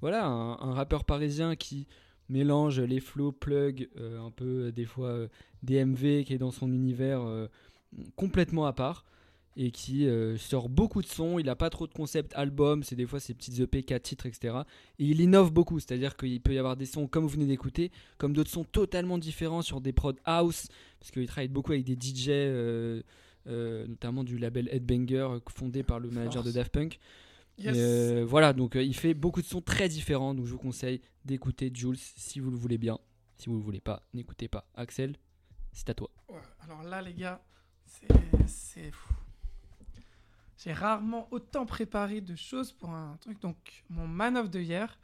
[0.00, 1.86] voilà, un, un rappeur parisien qui
[2.28, 5.28] mélange les flows, plug, euh, un peu euh, des fois euh,
[5.62, 7.22] DMV, qui est dans son univers
[8.16, 9.04] complètement à part
[9.56, 11.38] et qui euh, sort beaucoup de sons.
[11.38, 14.26] Il n'a pas trop de concept album, c'est des fois ses petites EP, 4 titres,
[14.26, 14.58] etc.
[14.98, 17.90] Et il innove beaucoup, c'est-à-dire qu'il peut y avoir des sons comme vous venez d'écouter,
[18.18, 21.94] comme d'autres sons totalement différents sur des prod house, parce qu'il travaille beaucoup avec des
[21.94, 23.02] DJ, euh,
[23.46, 26.52] euh, notamment du label Headbanger, fondé par le manager de.
[26.52, 26.98] Daft Punk.
[27.58, 28.24] Yes.
[28.24, 31.98] Voilà, donc il fait beaucoup de sons très différents, donc je vous conseille d'écouter Jules
[31.98, 32.98] si vous le voulez bien.
[33.36, 34.68] Si vous le voulez pas, n'écoutez pas.
[34.74, 35.16] Axel,
[35.72, 36.10] c'est à toi.
[36.28, 37.42] Ouais, alors là, les gars,
[38.46, 38.92] c'est.
[40.62, 43.40] J'ai rarement autant préparé de choses pour un truc.
[43.40, 44.96] Donc, mon man of the year,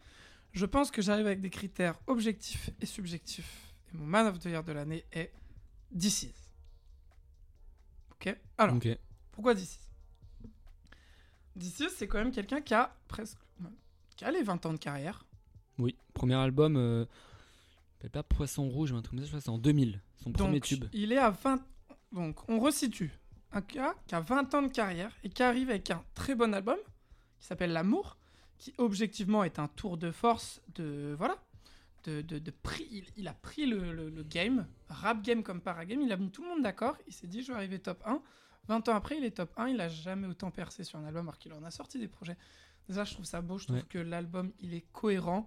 [0.53, 3.75] je pense que j'arrive avec des critères objectifs et subjectifs.
[3.93, 5.33] Et mon man of the year de l'année est
[5.91, 6.53] DC's.
[8.13, 8.37] Ok?
[8.57, 8.79] Alors,
[9.33, 9.81] pourquoi DC's
[11.57, 13.39] DC's, c'est quand même quelqu'un qui a presque.
[14.17, 15.25] qui a les 20 ans de carrière.
[15.79, 17.05] Oui, premier album, euh,
[18.13, 20.61] pas Poisson Rouge, mais un truc comme ça, je crois c'est en 2000, son premier
[20.61, 20.85] Donc, tube.
[20.93, 21.65] il est à 20.
[22.13, 23.11] Donc, on resitue.
[23.53, 26.53] Un gars qui a 20 ans de carrière et qui arrive avec un très bon
[26.55, 26.77] album
[27.41, 28.17] qui s'appelle L'amour,
[28.59, 31.15] qui objectivement est un tour de force de.
[31.17, 31.37] Voilà.
[32.05, 35.61] de, de, de pris- il, il a pris le, le- le game, rap game comme
[35.61, 38.03] paragame, il a mis tout le monde d'accord, il s'est dit je vais arriver top
[38.07, 38.21] 1.
[38.69, 41.27] 20 ans après, il est top 1, il a jamais autant percé sur un album
[41.29, 42.37] alors qu'il en a sorti des projets.
[42.89, 43.85] Déjà, je trouve ça beau, je trouve Ouais.
[43.89, 45.47] que l'album, il est cohérent,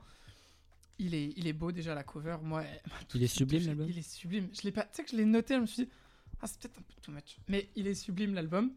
[1.00, 2.64] il est, il est beau déjà la cover, moi...
[2.64, 2.82] elle
[3.16, 3.88] Il est sublime, l'album?
[3.90, 4.50] Il est sublime.
[4.54, 5.92] Je l'ai pas, tu sais que je l'ai noté, je me suis dit,
[6.42, 7.38] ah c'est peut-être un peu too much.
[7.48, 8.74] Mais il est sublime l'album.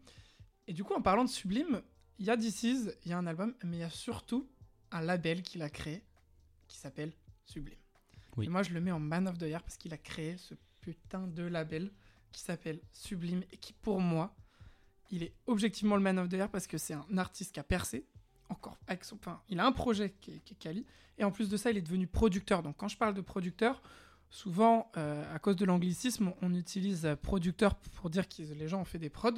[0.67, 1.81] Et du coup, en parlant de sublime,
[2.19, 4.49] il y a This Is, il y a un album, mais il y a surtout
[4.91, 6.03] un label qu'il a créé
[6.67, 7.13] qui s'appelle
[7.43, 7.77] Sublime.
[8.37, 8.45] Oui.
[8.45, 10.55] Et moi, je le mets en Man of the Year parce qu'il a créé ce
[10.81, 11.91] putain de label
[12.31, 14.35] qui s'appelle Sublime et qui, pour moi,
[15.11, 17.63] il est objectivement le Man of the Year parce que c'est un artiste qui a
[17.63, 18.05] percé.
[18.49, 20.85] Encore avec son, enfin, il a un projet qui est, qui est quali.
[21.17, 22.61] Et en plus de ça, il est devenu producteur.
[22.61, 23.81] Donc, quand je parle de producteur,
[24.29, 28.81] souvent, euh, à cause de l'anglicisme, on utilise euh, producteur pour dire que les gens
[28.81, 29.31] ont fait des prods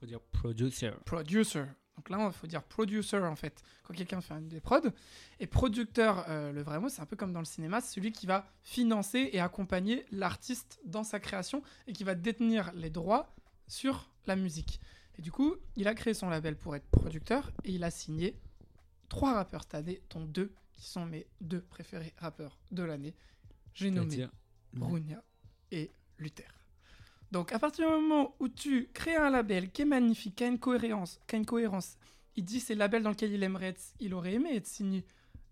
[0.00, 0.90] Faut dire producer.
[1.04, 1.64] producer.
[1.96, 4.90] Donc là, il faut dire producer en fait, quand quelqu'un fait des prods.
[5.38, 8.12] Et producteur, euh, le vrai mot, c'est un peu comme dans le cinéma, c'est celui
[8.12, 13.32] qui va financer et accompagner l'artiste dans sa création et qui va détenir les droits
[13.68, 14.80] sur la musique.
[15.18, 18.36] Et du coup, il a créé son label pour être producteur et il a signé
[19.08, 23.14] trois rappeurs cette année, dont deux qui sont mes deux préférés rappeurs de l'année.
[23.74, 24.26] J'ai nommé
[24.72, 25.22] Brunia
[25.70, 26.50] et Luther.
[27.30, 30.46] Donc à partir du moment où tu crées un label qui est magnifique, qui a
[30.46, 31.96] une cohérence, qui a une cohérence,
[32.36, 35.04] il dit c'est le label dans lequel il aimerait être, il aurait aimé être signé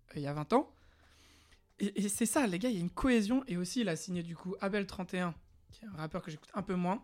[0.09, 0.73] euh, il y a 20 ans.
[1.79, 3.43] Et, et c'est ça, les gars, il y a une cohésion.
[3.47, 5.33] Et aussi, il a signé du coup Abel 31,
[5.71, 7.03] qui est un rappeur que j'écoute un peu moins,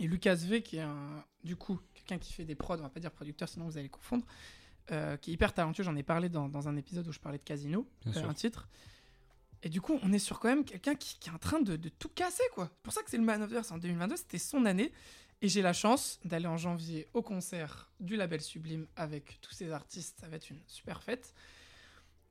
[0.00, 2.88] et Lucas V, qui est un, du coup quelqu'un qui fait des prods, on va
[2.88, 4.24] pas dire producteur, sinon vous allez confondre,
[4.90, 5.84] euh, qui est hyper talentueux.
[5.84, 8.68] J'en ai parlé dans, dans un épisode où je parlais de Casino, euh, un titre.
[9.62, 12.08] Et du coup, on est sur quand même quelqu'un qui, est en train de, tout
[12.08, 12.68] casser, quoi.
[12.72, 14.92] C'est pour ça que c'est le Man of the Year, en 2022, c'était son année.
[15.40, 19.70] Et j'ai la chance d'aller en janvier au concert du label Sublime avec tous ces
[19.72, 20.18] artistes.
[20.20, 21.34] Ça va être une super fête.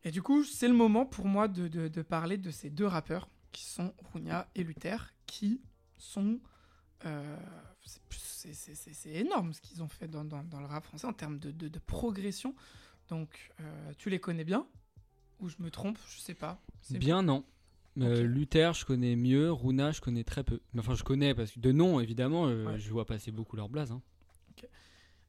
[0.04, 3.66] Et du coup, c'est le moment pour moi de, parler de ces deux rappeurs qui
[3.66, 5.62] sont Runia et Luther, qui
[5.98, 6.40] sont.
[7.06, 7.38] euh,
[7.84, 12.56] c'est- énorme ce qu'ils ont fait dans, le rap français en termes de progression.
[13.10, 14.66] Donc, euh, tu les connais bien
[15.42, 16.62] Ou je me trompe Je sais pas.
[16.92, 17.44] Bien, non.
[18.00, 18.24] Euh.
[18.24, 19.52] Luther, je connais mieux.
[19.52, 20.62] Runa, je connais très peu.
[20.74, 22.80] Mais Enfin, je connais parce que de nom, évidemment, euh, Ouais.
[22.80, 23.92] je vois passer beaucoup leur blase.
[23.92, 24.02] hein.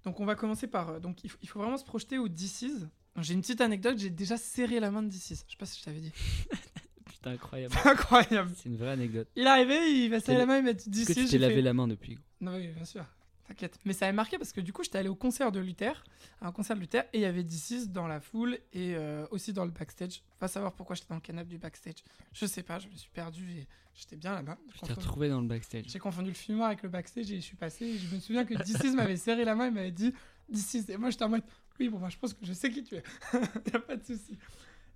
[0.04, 0.88] Donc on va commencer par.
[0.90, 2.86] euh, Donc il faut, il faut vraiment se projeter au DC's.
[3.20, 5.44] J'ai une petite anecdote, j'ai déjà serré la main de DC's.
[5.46, 6.12] Je sais pas si je t'avais dit.
[7.06, 7.72] Putain, incroyable.
[7.80, 8.50] C'est incroyable.
[8.56, 9.28] C'est une vraie anecdote.
[9.36, 11.06] Il est arrivé, il va serrer la main, il m'a dit que DC's.
[11.06, 13.04] tu t'es j'ai lavé fait- la main depuis Non, oui, bien sûr.
[13.52, 13.78] T'inquiète.
[13.84, 16.02] Mais ça avait marqué parce que du coup, j'étais allé au concert de Luther,
[16.40, 19.26] à un concert de Luther, et il y avait DC's dans la foule et euh,
[19.30, 20.22] aussi dans le backstage.
[20.40, 21.96] Va savoir pourquoi j'étais dans le canapé du backstage.
[22.32, 24.56] Je sais pas, je me suis perdu et j'étais bien là-bas.
[24.74, 25.84] Je t'ai retrouvé dans le backstage.
[25.86, 27.84] J'ai confondu le fumoir avec le backstage et je suis passé.
[27.84, 30.14] et je me souviens que DC's m'avait serré la main et m'avait dit
[30.48, 30.88] DC's.
[30.88, 31.44] Et moi, j'étais en mode
[31.78, 33.02] Oui, bon, bah, je pense que je sais qui tu es.
[33.66, 34.38] Il a pas de souci.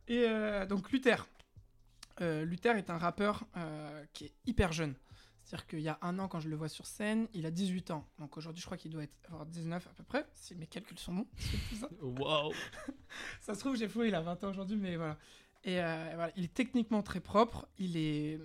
[0.09, 1.29] Et euh, donc, Luther.
[2.23, 3.45] Euh, Luther est un rappeur
[4.15, 4.95] qui est hyper jeune.
[5.47, 7.93] C'est-à-dire qu'il y a un an, quand je le vois sur scène, il a 18
[7.93, 8.05] ans.
[8.19, 10.99] Donc aujourd'hui, je crois qu'il doit être, avoir 19 à peu près, si mes calculs
[10.99, 11.27] sont bons.
[12.03, 12.53] Waouh
[13.41, 15.17] Ça se trouve, j'ai fou, il a 20 ans aujourd'hui, mais voilà.
[15.65, 17.67] Et euh, voilà, il est techniquement très propre.
[17.79, 18.41] Il est,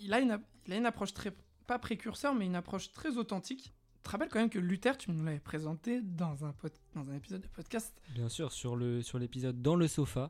[0.00, 1.32] il a une, il a une approche très,
[1.66, 3.72] pas précurseur, mais une approche très authentique.
[3.96, 7.10] Tu te rappelles quand même que Luther, tu nous l'avais présenté dans un, pod- dans
[7.10, 7.94] un épisode de podcast.
[8.14, 10.28] Bien sûr, sur le sur l'épisode Dans le sofa,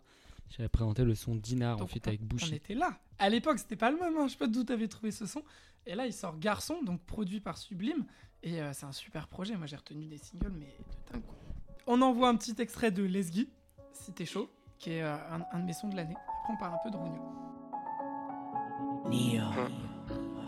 [0.50, 2.54] j'avais présenté le son Dinar en fait on- avec On Bouchy.
[2.54, 2.98] était là.
[3.18, 4.16] À l'époque, c'était pas le même.
[4.16, 4.26] hein.
[4.28, 5.42] Je sais pas d'où t'avais trouvé ce son.
[5.86, 8.04] Et là, il sort Garçon, donc produit par Sublime.
[8.42, 9.56] Et euh, c'est un super projet.
[9.56, 11.22] Moi, j'ai retenu des singles, mais de dingue.
[11.26, 11.36] quoi.
[11.86, 13.48] On envoie un petit extrait de Lesgui,
[13.92, 16.14] si t'es chaud, qui est euh, un, un de mes sons de l'année.
[16.40, 17.22] Après, on parle un peu de Rogno.
[19.08, 19.44] Neo,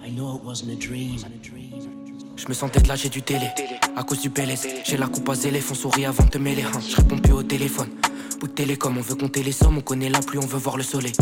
[0.04, 1.16] I know it wasn't a dream.
[2.36, 3.48] Je me sentais de lâcher du télé
[3.96, 4.66] à cause du PLS.
[4.84, 6.62] J'ai la coupe à zélé, font sourire avant de te mêler.
[6.62, 6.80] hein.
[6.80, 7.90] Je réponds plus au téléphone.
[8.54, 11.12] Télécom, on veut compter les sommes, on connaît la pluie, on veut voir le soleil.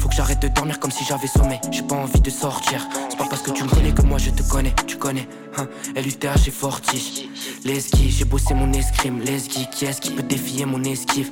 [0.00, 1.60] Faut que j'arrête de dormir comme si j'avais sommeil.
[1.70, 2.86] J'ai pas envie de sortir.
[3.10, 4.74] C'est pas parce que tu me connais que moi je te connais.
[4.86, 5.68] Tu connais, hein.
[5.96, 7.24] LUTH, j'ai fortiche.
[7.64, 9.20] Lesgui, j'ai bossé mon escrime.
[9.20, 11.30] Lesgui, qui est-ce qui peut défier mon esquive?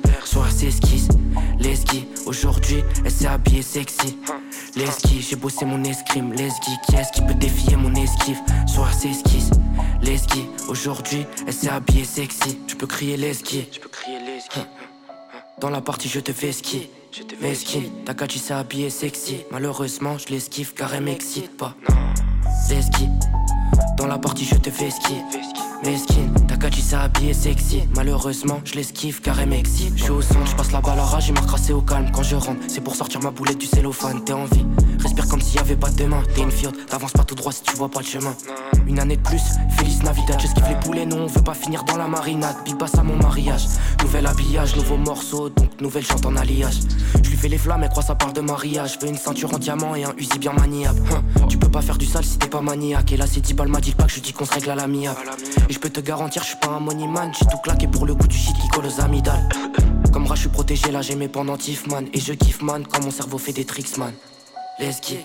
[0.49, 1.09] Ses esquisses.
[1.59, 4.17] Lesgui, aujourd'hui, elle s'est habillée sexy.
[4.75, 6.33] Lesgui, j'ai bossé mon escrime.
[6.33, 8.39] Lesgui, qui est-ce qui peut défier mon esquive?
[8.65, 9.51] Sur ses esquisses.
[10.01, 12.59] Lesgui, aujourd'hui, elle s'est habillée sexy.
[12.67, 13.67] Je peux crier Lesgui.
[15.59, 16.87] Dans la partie, je te fais ski.
[17.41, 19.43] Mesquine, ta Kachi s'est habillée sexy.
[19.49, 21.73] Malheureusement, je l'esquive car elle m'excite pas.
[22.69, 23.09] Lesgui,
[23.97, 25.15] dans la partie, je te fais ski.
[25.83, 27.83] Mesquine, Takachi s'est habillé sexy.
[27.95, 29.93] Malheureusement, je l'esquive car elle m'excite.
[29.95, 32.09] Je suis au centre, je passe la balle à rage, il m'a recrassé au calme.
[32.11, 34.23] Quand je rentre, c'est pour sortir ma boulette du cellophane.
[34.23, 34.65] T'es en vie,
[34.99, 36.23] respire comme s'il y avait pas de demain.
[36.35, 38.35] T'es une fiotte, t'avances pas tout droit si tu vois pas le chemin.
[38.87, 39.41] Une année de plus,
[39.77, 40.39] Feliz Navidad.
[40.39, 42.55] J'esquive les poulets, non, on veut pas finir dans la marinade.
[42.65, 43.67] Big bass à mon mariage.
[44.01, 46.79] Nouvel habillage, nouveau morceau, donc nouvelle chante en alliage.
[47.23, 48.95] Je lui fais les flammes, elle croit ça parle de mariage.
[48.95, 51.01] Je veux une ceinture en diamant et un Uzi bien maniable.
[51.11, 53.11] Hein, tu peux pas faire du sale si t'es pas maniaque.
[53.11, 54.75] Et là, c'est 10 balles, m'a dit pas que je dis qu'on se règle à
[54.75, 55.19] l'amiable.
[55.69, 57.31] Et je peux te garantir, je suis pas un money man.
[57.37, 59.47] J'ai tout claqué pour le coup du shit qui colle aux amygdales.
[60.13, 62.07] Comme rat, je suis protégé, là j'ai mes pendentifs, man.
[62.13, 64.13] Et je kiffe, man, quand mon cerveau fait des tricks, man.
[64.79, 65.23] L'esquive,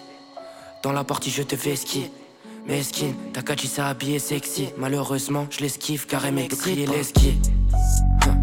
[0.83, 2.11] dans la partie, je te fais skier.
[2.67, 4.69] Mesquine, Takachi s'est habillé sexy.
[4.79, 6.61] Malheureusement, je l'esquive car elle m'excite.
[6.61, 7.41] Crier l'esquive.
[8.27, 8.37] Hein.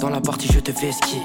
[0.00, 1.22] Dans la partie, je te fais skier.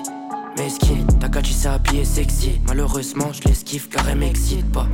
[0.58, 2.60] Mesquine, Takachi s'est habillé sexy.
[2.68, 4.88] Malheureusement, je l'esquive car elle m'excite pas.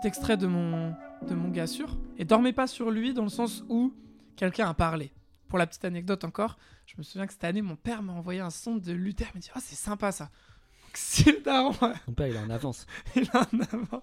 [0.00, 0.94] Petit extrait de mon,
[1.28, 1.98] de mon gars sûr.
[2.16, 3.94] Et dormez pas sur lui dans le sens où
[4.36, 5.12] quelqu'un a parlé.
[5.48, 8.40] Pour la petite anecdote encore, je me souviens que cette année, mon père m'a envoyé
[8.40, 9.26] un son de Luther.
[9.34, 10.30] Il m'a dit Ah, c'est sympa ça.
[10.94, 11.74] Si le daron
[12.08, 12.86] Mon père, il est en avance.
[13.16, 14.02] il en avant.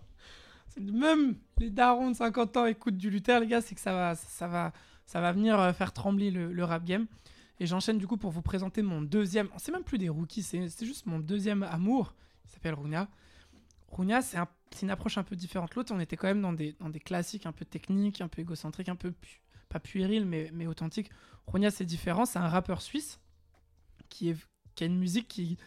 [0.68, 3.93] C'est- Même les darons de 50 ans écoutent du Luther, les gars, c'est que ça
[3.93, 4.74] va, ça va,
[5.06, 7.08] ça va venir euh, faire trembler le, le rap game.
[7.60, 9.48] Et j'enchaîne du coup pour vous présenter mon deuxième.
[9.58, 12.14] C'est même plus des rookies, c'est c'est juste mon deuxième amour.
[12.45, 13.08] Il s'appelle Runia.
[13.98, 15.74] Runia, c'est un- c'est une approche un peu différente.
[15.76, 18.41] L'autre, on était quand même dans des, dans des classiques un peu techniques, un peu
[18.41, 19.14] égocentriques, un peu
[19.70, 21.10] pas puéril, mais, mais authentique.
[21.48, 22.26] Runia, c'est différent.
[22.26, 23.20] C'est un rappeur suisse
[24.10, 25.58] qui, a une musique qui,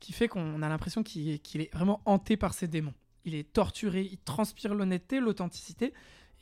[0.00, 2.94] qui fait qu'on a l'impression qu'il est, vraiment hanté par ses démons.
[3.24, 5.92] Il est torturé, il transpire l'honnêteté, l'authenticité.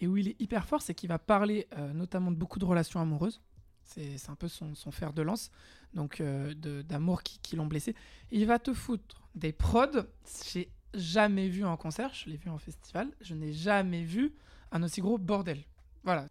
[0.01, 2.65] Et où il est hyper fort, c'est qu'il va parler euh, notamment de beaucoup de
[2.65, 3.41] relations amoureuses.
[3.85, 5.51] C'est un peu son, son fer de lance,
[5.93, 7.95] donc euh, d'amour qui, qui l'ont blessé.
[8.31, 10.07] Il va te foutre des prods.
[10.51, 14.35] J'ai jamais vu en concert, je l'ai vu en festival, je n'ai jamais vu
[14.73, 15.65] un aussi gros bordel.
[16.03, 16.27] Voilà.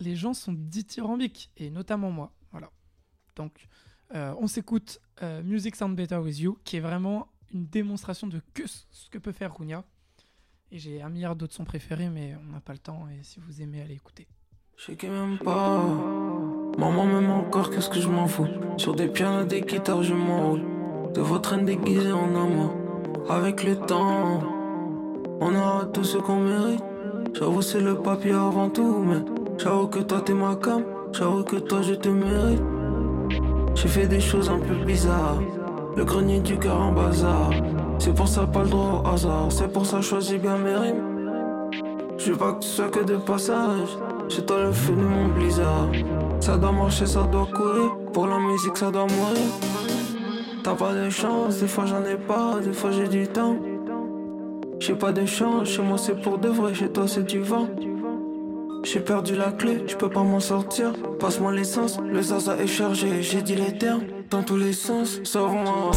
[0.00, 2.32] Les gens sont dithyrambiques, et notamment moi.
[2.50, 2.70] Voilà.
[3.36, 3.68] Donc,
[4.14, 8.40] euh, on s'écoute euh, Music Sound Better With You, qui est vraiment une démonstration de
[8.90, 9.84] ce que peut faire Runia.
[10.70, 13.38] Et j'ai un milliard d'autres sons préférés, mais on n'a pas le temps, et si
[13.38, 14.26] vous aimez, allez écouter.
[14.76, 15.84] Je sais m'aime pas.
[16.76, 18.48] Maman m'aime encore, qu'est-ce que je m'en fous?
[18.76, 20.62] Sur des pianos, des guitares, je m'enroule.
[21.14, 22.83] De votre reine déguisée en amour.
[23.28, 24.42] Avec le temps,
[25.40, 26.84] on aura tout ce qu'on mérite.
[27.32, 29.24] J'avoue, c'est le papier avant tout, mais
[29.56, 30.82] j'avoue que toi t'es ma cam.
[31.12, 32.62] J'avoue que toi je te mérite.
[33.74, 35.40] J'ai fait des choses un peu bizarres.
[35.96, 37.50] Le grenier du cœur en bazar.
[37.98, 39.46] C'est pour ça pas le droit au hasard.
[39.48, 41.70] C'est pour ça choisis bien mes rimes.
[42.18, 43.88] Je veux pas que tu sois que de passage.
[44.28, 45.88] Chez toi le feu de mon blizzard.
[46.40, 47.96] Ça doit marcher, ça doit courir.
[48.12, 49.83] Pour la musique, ça doit mourir.
[50.64, 53.58] T'as pas de chance, des fois j'en ai pas, des fois j'ai du temps.
[54.80, 57.68] J'ai pas de chance, chez moi c'est pour de vrai, chez toi c'est du vent.
[58.82, 60.94] J'ai perdu la clé, je peux pas m'en sortir.
[61.20, 65.20] Passe-moi l'essence, le zaza est chargé, j'ai dit les termes dans tous les sens.
[65.22, 65.90] Sauve-moi.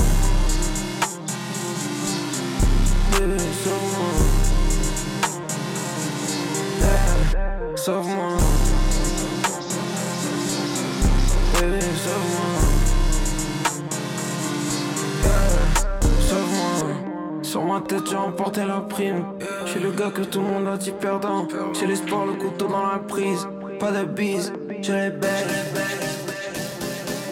[17.98, 19.24] Tête, j'ai emporté la prime.
[19.66, 21.48] J'ai le gars que tout le monde a dit perdant.
[21.74, 23.48] J'ai l'espoir, le couteau dans la prise.
[23.80, 25.48] Pas de bise, j'ai les belles.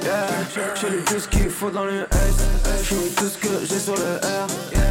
[0.04, 0.28] Yeah.
[0.80, 2.08] J'ai le plus qu'il faut dans le S.
[2.84, 4.48] J'ai tout ce que j'ai sur le R.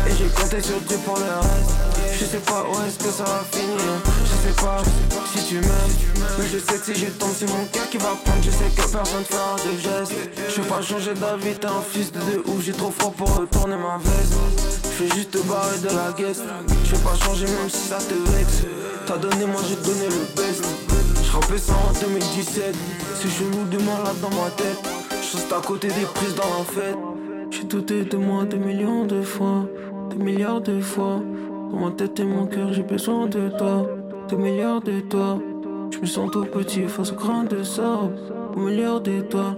[0.06, 1.70] Et j'ai compté sur Dieu pour le reste.
[2.18, 3.78] Je sais pas où est-ce que ça va finir.
[4.24, 4.82] Je sais pas
[5.32, 6.14] si tu m'aimes.
[6.38, 8.42] Mais je sais que si je tombe, c'est mon cœur qui va prendre.
[8.42, 10.12] Je sais que personne fera de gestes.
[10.48, 12.62] Je vais pas changer d'avis, t'es un fils de deux ouf.
[12.64, 14.73] J'ai trop froid pour retourner ma veste.
[14.96, 16.44] Je juste te barrer de la guest.
[16.84, 18.62] Je vais pas changer même si ça te vexe.
[19.06, 20.64] T'as donné, moi j'ai donné le best.
[21.20, 22.76] Je rappelais ça en 2017.
[23.16, 24.78] C'est chelou de malade dans ma tête.
[25.10, 26.96] Je à côté des prises dans la fête.
[27.50, 29.66] J'ai douté de moi des millions de fois,
[30.10, 31.20] des milliards de fois.
[31.72, 33.88] Dans ma tête et mon cœur, j'ai besoin de toi,
[34.28, 35.40] des milliards de toi.
[35.90, 38.14] Je me sens tout petit face au grain de sable,
[38.54, 39.56] au milliard de toi.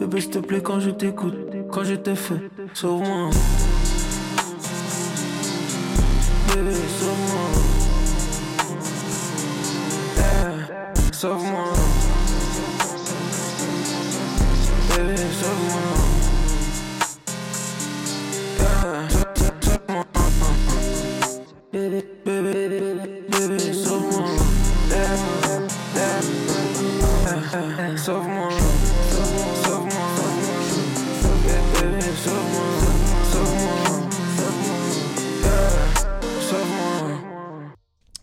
[0.00, 1.36] Bébé, s'il te plaît, quand je t'écoute,
[1.70, 2.40] quand je t'ai fait,
[2.72, 3.30] sauve-moi.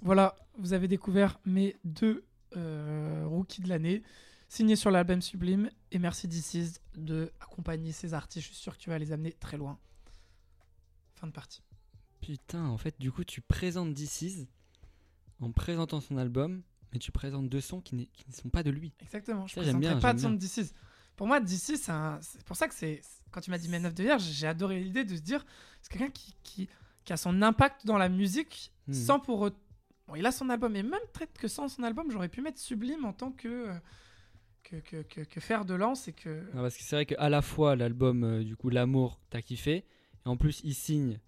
[0.04, 2.24] Voilà, vous avez découvert mes deux
[2.56, 4.04] euh, rookies de l'année,
[4.48, 5.70] signés sur l'album Sublime.
[5.92, 8.48] Et merci DC's de accompagner ces artistes.
[8.48, 9.80] Je suis sûr que tu vas les amener très loin.
[11.16, 11.62] Fin de partie.
[12.22, 14.48] Putain, en fait, du coup, tu présentes DC's
[15.40, 16.62] en présentant son album,
[16.94, 18.94] mais tu présentes deux sons qui, ne sont pas de lui.
[19.02, 19.48] Exactement.
[19.48, 20.74] Je ne j'aime bien, pas de son de DC's.
[21.16, 23.02] Pour moi, DC, c'est pour ça que c'est.
[23.32, 25.46] Quand tu m'as dit mes 9 de hier, j'ai adoré l'idée de se dire
[25.82, 26.70] c'est quelqu'un qui, qui,
[27.06, 28.94] qui a son impact dans la musique Mhm.
[28.94, 29.50] sans pour.
[30.12, 32.60] Bon, il a son album, et même peut-être que sans son album, j'aurais pu mettre
[32.60, 33.48] Sublime en tant que.
[33.70, 33.74] euh,
[34.64, 36.30] Que, que, que, que faire de lance et que.
[36.54, 39.78] Non, parce que c'est vrai qu'à la fois l'album euh, du coup L'amour t'as kiffé
[40.26, 41.20] et en plus il signe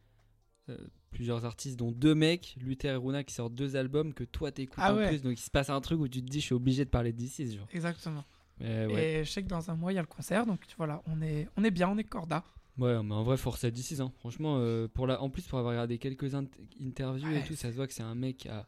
[0.69, 0.77] euh,
[1.11, 4.77] plusieurs artistes dont deux mecs Luther et Runa qui sortent deux albums que toi t'écoutes
[4.81, 5.07] Ah en ouais.
[5.09, 6.89] plus donc il se passe un truc où tu te dis je suis obligé de
[6.89, 7.19] parler de
[7.51, 8.23] genre Exactement.
[8.61, 9.19] Ouais.
[9.19, 11.21] Et je sais que dans un mois, il y a le concert, donc voilà, on
[11.21, 12.45] est, on est bien, on est corda.
[12.77, 14.11] Ouais mais en vrai force à hein.
[14.19, 16.47] franchement euh, pour la en plus pour avoir regardé quelques int-
[16.83, 18.65] interviews Ouais, et tout ça se voit que c'est un mec qui a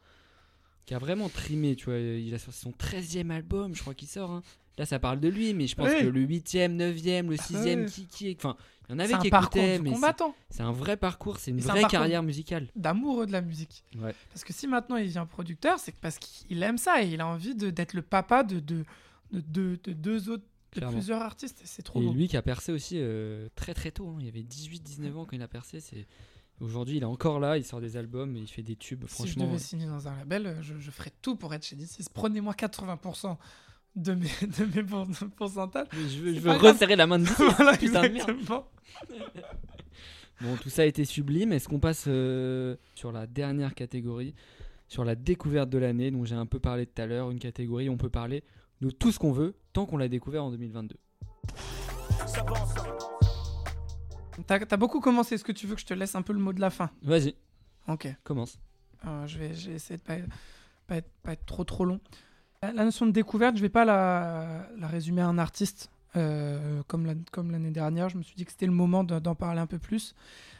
[0.86, 4.08] qui a vraiment trimé tu vois il a sorti son 13e album je crois qu'il
[4.08, 4.43] sort hein.
[4.78, 6.01] là ça parle de lui mais je pense Ouais.
[6.01, 7.86] que le 8e 9e le 6e ouais.
[7.86, 8.56] qui qui enfin
[8.88, 9.95] il y en avait qui écoutaient mais
[10.51, 13.84] c'est- un vrai parcours c'est une un vraie carrière musicale d'amoureux de la musique.
[13.97, 14.14] Ouais.
[14.30, 17.26] Parce que si maintenant il devient producteur, c'est parce qu'il aime ça et il a
[17.26, 18.86] envie d'être le papa de, de,
[19.32, 20.43] de, de- de deux autres,
[20.76, 20.97] de Clairement.
[20.97, 21.61] plusieurs artistes.
[21.63, 24.17] Et c'est trop Et lui qui a percé aussi euh, très très tôt, hein.
[24.21, 25.80] il avait 18-19 ans quand il a percé.
[25.80, 26.05] C'est
[26.61, 29.03] Aujourd'hui il est encore là, il sort des albums et il fait des tubes.
[29.07, 31.65] si je franchement, devais signer dans un label, euh, je, je ferais tout pour être
[31.65, 31.99] chez DC.
[32.13, 33.36] Prenez-moi 80%
[33.97, 34.19] de mes,
[34.59, 35.05] de mes pour-
[35.36, 35.88] pourcentages.
[35.93, 36.61] Mais je veux, je veux grave.
[36.73, 37.26] resserrer la main de
[37.57, 38.38] Voilà, putain de merde.
[40.41, 41.53] Bon, tout ça a été sublime.
[41.53, 44.34] Est-ce qu'on passe euh, sur la dernière catégorie,
[44.89, 47.88] sur la découverte de l'année, dont j'ai un peu parlé tout à l'heure, une catégorie
[47.88, 48.43] où on peut parler
[48.82, 50.95] de tout ce qu'on veut tant qu'on l'a découvert en 2022.
[54.47, 55.36] T'as beaucoup commencé.
[55.36, 56.89] Est-ce que tu veux que je te laisse un peu le mot de la fin?
[57.01, 57.36] Vas-y,
[57.88, 58.07] Ok.
[58.23, 58.59] commence.
[59.05, 60.15] Euh, je, vais, je vais essayer de pas,
[60.88, 61.99] pas, être, pas être trop trop long.
[62.61, 66.82] La, la notion de découverte, je vais pas la, la résumer à un artiste euh,
[66.88, 68.09] comme la- comme l'année dernière.
[68.09, 70.15] Je me suis dit que c'était le moment de- d'en parler un peu plus.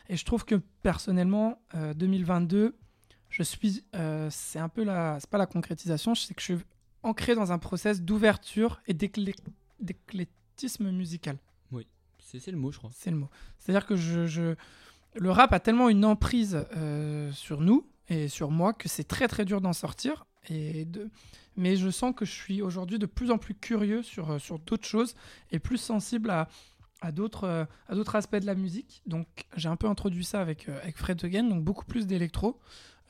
[0.10, 2.76] Et je trouve que personnellement, euh, 2022,
[3.30, 6.66] je suis, euh, c'est un peu la, c'est pas la concrétisation, c'est que je suis
[7.06, 11.38] ancré dans un process d'ouverture et d'éclectisme musical.
[12.20, 12.90] C'est c'est le mot, je crois.
[12.92, 13.30] C'est le mot.
[13.60, 14.56] C'est-à-dire que je, je-
[15.14, 19.28] le rap a tellement une emprise euh, sur nous et sur moi que c'est très
[19.28, 20.26] très dur d'en sortir.
[20.50, 21.10] Et de...
[21.56, 24.58] Mais je sens que je suis aujourd'hui de plus en plus curieux sur, euh, sur
[24.58, 25.14] d'autres choses
[25.52, 26.50] et plus sensible à,
[27.02, 29.04] à d'autres euh, à d'autres aspects de la musique.
[29.06, 32.60] Donc j'ai un peu introduit ça avec, avec Fred Again, donc beaucoup plus d'électro.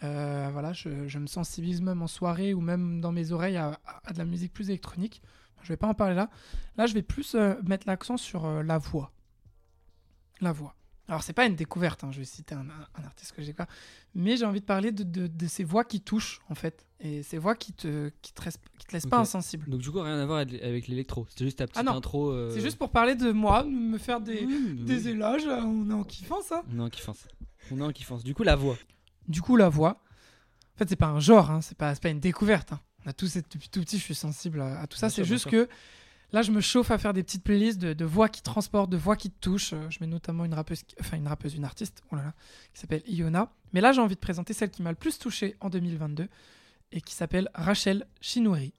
[0.03, 3.79] Euh, voilà, je, je me sensibilise même en soirée ou même dans mes oreilles à,
[3.85, 5.21] à- à de la musique plus électronique.
[5.63, 6.29] Je vais pas en parler là.
[6.77, 9.11] Là, je vais plus euh, mettre l'accent sur euh, la voix.
[10.41, 10.75] La voix.
[11.07, 13.53] Alors, c'est pas une découverte, hein, je vais citer un, un- un artiste que j'ai
[13.53, 13.67] pas,
[14.15, 17.21] mais j'ai envie de parler de, de- de ces voix qui touchent, en fait, et
[17.23, 18.41] ces voix qui te, qui te,
[18.79, 19.69] qui te laissent pas insensible.
[19.69, 21.25] Donc, du coup, rien à voir avec l'électro.
[21.29, 22.31] C'était juste ta petite Ah non, intro.
[22.31, 25.09] euh, C'est juste pour parler de moi, me faire des, Oui, des oui.
[25.11, 26.63] éloges, on est en kiffant ça.
[26.73, 27.27] On est en kiffance.
[27.71, 28.23] On est en kiffance.
[28.23, 28.75] Du coup, la voix.
[29.27, 30.01] Du coup, la voix,
[30.75, 32.73] en fait, c'est pas un genre, hein, c'est pas, pas une découverte.
[32.73, 32.79] hein.
[33.05, 35.09] On a tous, depuis tout petit, je suis sensible à, à tout ça.
[35.09, 35.69] C'est juste que
[36.31, 38.97] là, je me chauffe à faire des petites playlists de, de voix qui transportent, de
[38.97, 39.73] voix qui te touchent.
[39.73, 42.33] Euh, Je mets notamment une rappeuse, enfin une rappeuse, une artiste, oh là là,
[42.73, 43.51] qui s'appelle Iona.
[43.73, 46.27] Mais là, j'ai envie de présenter celle qui m'a le plus touché en 2022
[46.91, 48.73] et qui s'appelle Rachel Chinouri.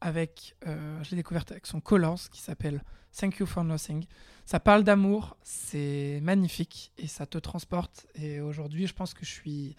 [0.00, 2.82] Avec, euh, je l'ai découverte avec son Colors qui s'appelle
[3.18, 4.04] Thank You for Nothing.
[4.44, 8.06] Ça parle d'amour, c'est magnifique et ça te transporte.
[8.16, 9.76] Et aujourd'hui, je pense que je suis,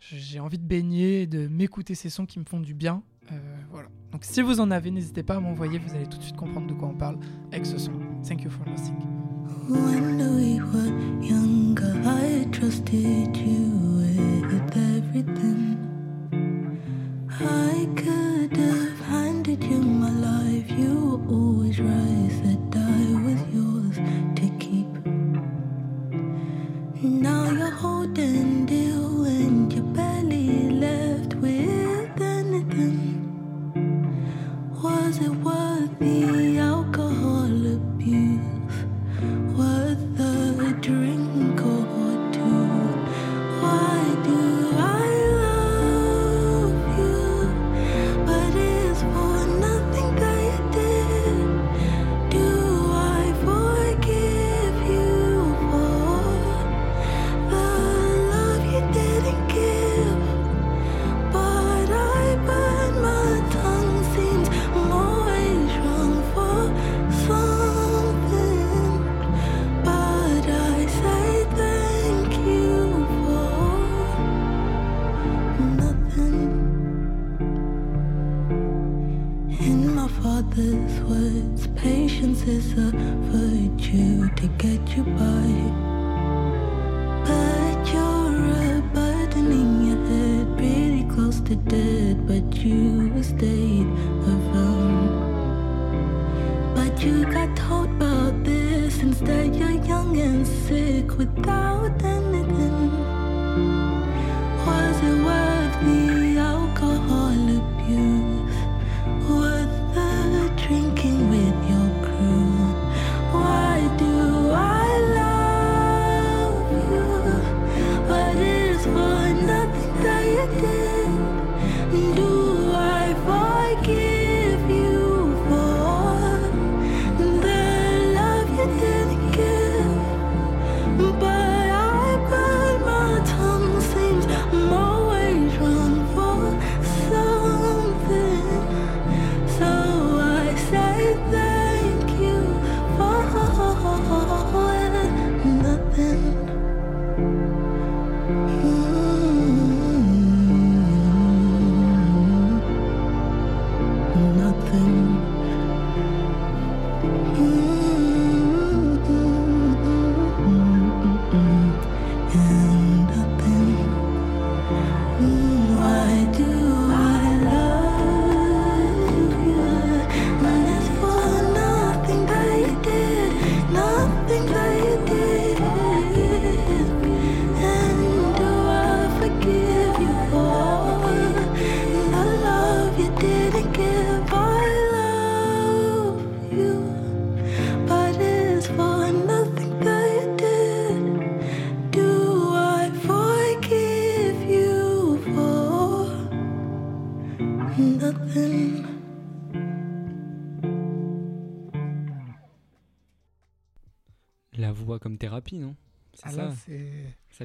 [0.00, 3.02] j'ai envie de baigner, de m'écouter ces sons qui me font du bien.
[3.32, 3.88] Euh, voilà.
[4.12, 5.78] Donc si vous en avez, n'hésitez pas à m'envoyer.
[5.78, 7.18] Vous allez tout de suite comprendre de quoi on parle
[7.52, 7.92] avec ce son.
[8.26, 8.94] Thank you for nothing.
[9.68, 15.76] When we were younger, I trusted you with everything.
[17.40, 20.70] I could have handed you my life.
[20.78, 21.20] You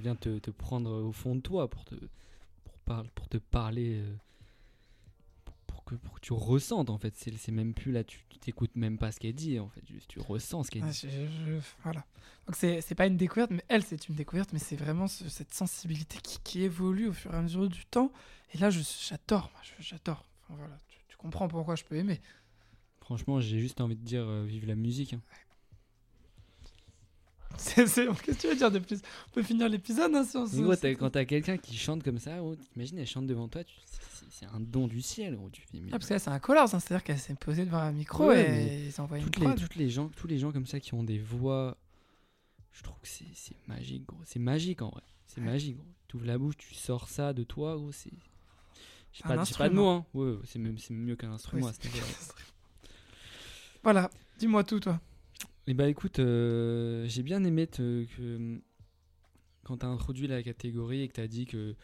[0.02, 1.95] vient te, te prendre au fond de toi pour te,
[2.64, 3.99] pour parle- pour te parler.
[4.02, 4.16] euh,
[5.45, 7.16] pour, pour que, pour que tu ressentes, en fait.
[7.16, 9.82] C'est même plus là, tu t'écoutes même pas ce qu'elle dit, en fait.
[9.88, 10.99] Juste, tu ressens ce qu'elle Ah, dit.
[11.10, 12.04] je- je- voilà.
[12.47, 15.54] Donc c'est pas une découverte, mais elle c'est une découverte, mais c'est vraiment ce- cette
[15.54, 18.12] sensibilité qui, qui évolue au fur et à mesure du temps.
[18.54, 20.26] Et là, j'adore, j'adore.
[20.43, 22.20] Enfin, voilà, tu, tu comprends pourquoi je peux aimer.
[23.02, 25.14] Franchement, j'ai juste envie de dire euh, vive la musique.
[25.14, 25.22] hein.
[27.76, 28.99] Qu'est-ce que tu veux dire de plus?
[29.28, 30.97] On peut finir l'épisode hein, gros, t'as- truc.
[30.99, 33.76] quand t'as quelqu'un qui chante comme ça, gros, t'imagines, elle chante devant toi, tu-
[34.30, 35.36] c'est- un don du ciel.
[35.36, 37.66] gros, tu fais, mais Ah, parce que là, c'est un hein, c'est-à-dire qu'elle s'est posée
[37.66, 40.39] devant un micro Ouais, et ils envoient une toutes les, toutes les gens, tous les
[40.39, 41.78] gens comme ça qui ont des voix,
[42.72, 43.26] je trouve que c'est
[43.68, 44.18] magique, gros.
[44.26, 45.04] C'est magique en vrai.
[45.28, 45.86] C'est magique, gros.
[46.08, 47.91] Tu ouvres la bouche, tu sors ça de toi, gros.
[47.91, 48.12] C'est.
[49.14, 50.06] J'ai pas, pas de mots, hein.
[50.14, 52.06] Ouais, c'est mieux qu'un instrument Oui, à ce niveau-là.
[53.84, 54.99] Voilà, dis-moi tout, toi.
[55.68, 58.59] Et bah écoute, euh, j'ai bien aimé te- que
[59.64, 61.76] quand t'as introduit la catégorie et que t'as dit que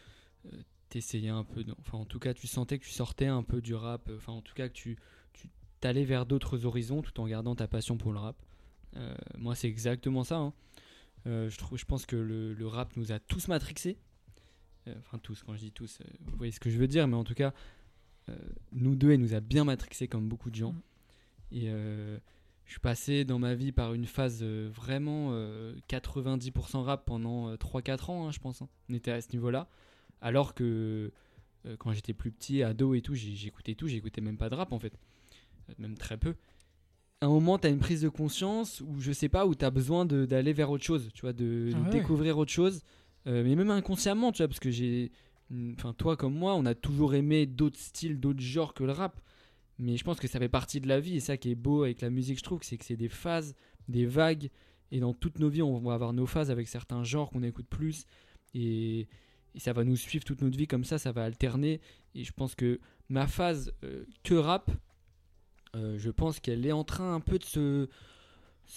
[0.46, 3.60] euh, t'essayais un peu, enfin en tout cas tu sentais que tu sortais un peu
[3.60, 4.98] du rap, euh, enfin en tout cas que tu,
[5.32, 5.48] tu
[5.80, 8.36] t'allais vers d'autres horizons tout en gardant ta passion pour le rap.
[8.96, 10.38] Euh, moi c'est exactement ça.
[10.38, 10.52] hein.
[11.26, 13.98] Je, trouve, je pense que le, le rap nous a tous matrixés.
[15.00, 17.24] Enfin tous, quand je dis tous, vous voyez ce que je veux dire, mais en
[17.24, 17.52] tout cas,
[18.72, 20.72] nous deux, il nous a bien matrixés comme beaucoup de gens.
[20.72, 20.80] Mm.
[21.52, 21.70] Et
[22.68, 27.48] je suis passé dans ma vie par une phase euh, vraiment euh, 90% rap pendant
[27.48, 28.60] euh, 3-4 ans, hein, je pense.
[28.62, 28.68] hein.
[28.88, 29.68] On était à ce niveau-là.
[30.20, 31.10] Alors que
[31.66, 34.72] euh, quand j'étais plus petit, ado et tout, j'écoutais tout, j'écoutais même pas de rap
[34.72, 34.92] en fait.
[35.70, 36.34] Euh, Même très peu.
[37.20, 39.64] À un moment, tu as une prise de conscience où je sais pas, où tu
[39.64, 41.90] as besoin d'aller vers autre chose, tu vois, de, Ah de ouais.
[41.90, 42.82] découvrir autre chose.
[43.26, 45.10] Euh, mais même inconsciemment, tu vois, parce que j'ai.
[45.78, 49.20] Enfin, toi comme moi, on a toujours aimé d'autres styles, d'autres genres que le rap.
[49.78, 51.84] Mais je pense que ça fait partie de la vie et ça qui est beau
[51.84, 53.54] avec la musique, je trouve, c'est que c'est des phases,
[53.88, 54.50] des vagues.
[54.90, 57.66] Et dans toutes nos vies, on va avoir nos phases avec certains genres qu'on écoute
[57.68, 58.04] plus.
[58.54, 59.06] Et,
[59.56, 61.80] ça va nous suivre toute notre vie comme ça, ça va alterner.
[62.14, 64.70] Et je pense que ma phase euh, que rap,
[65.74, 67.88] euh, je pense qu'elle est en train un peu de se,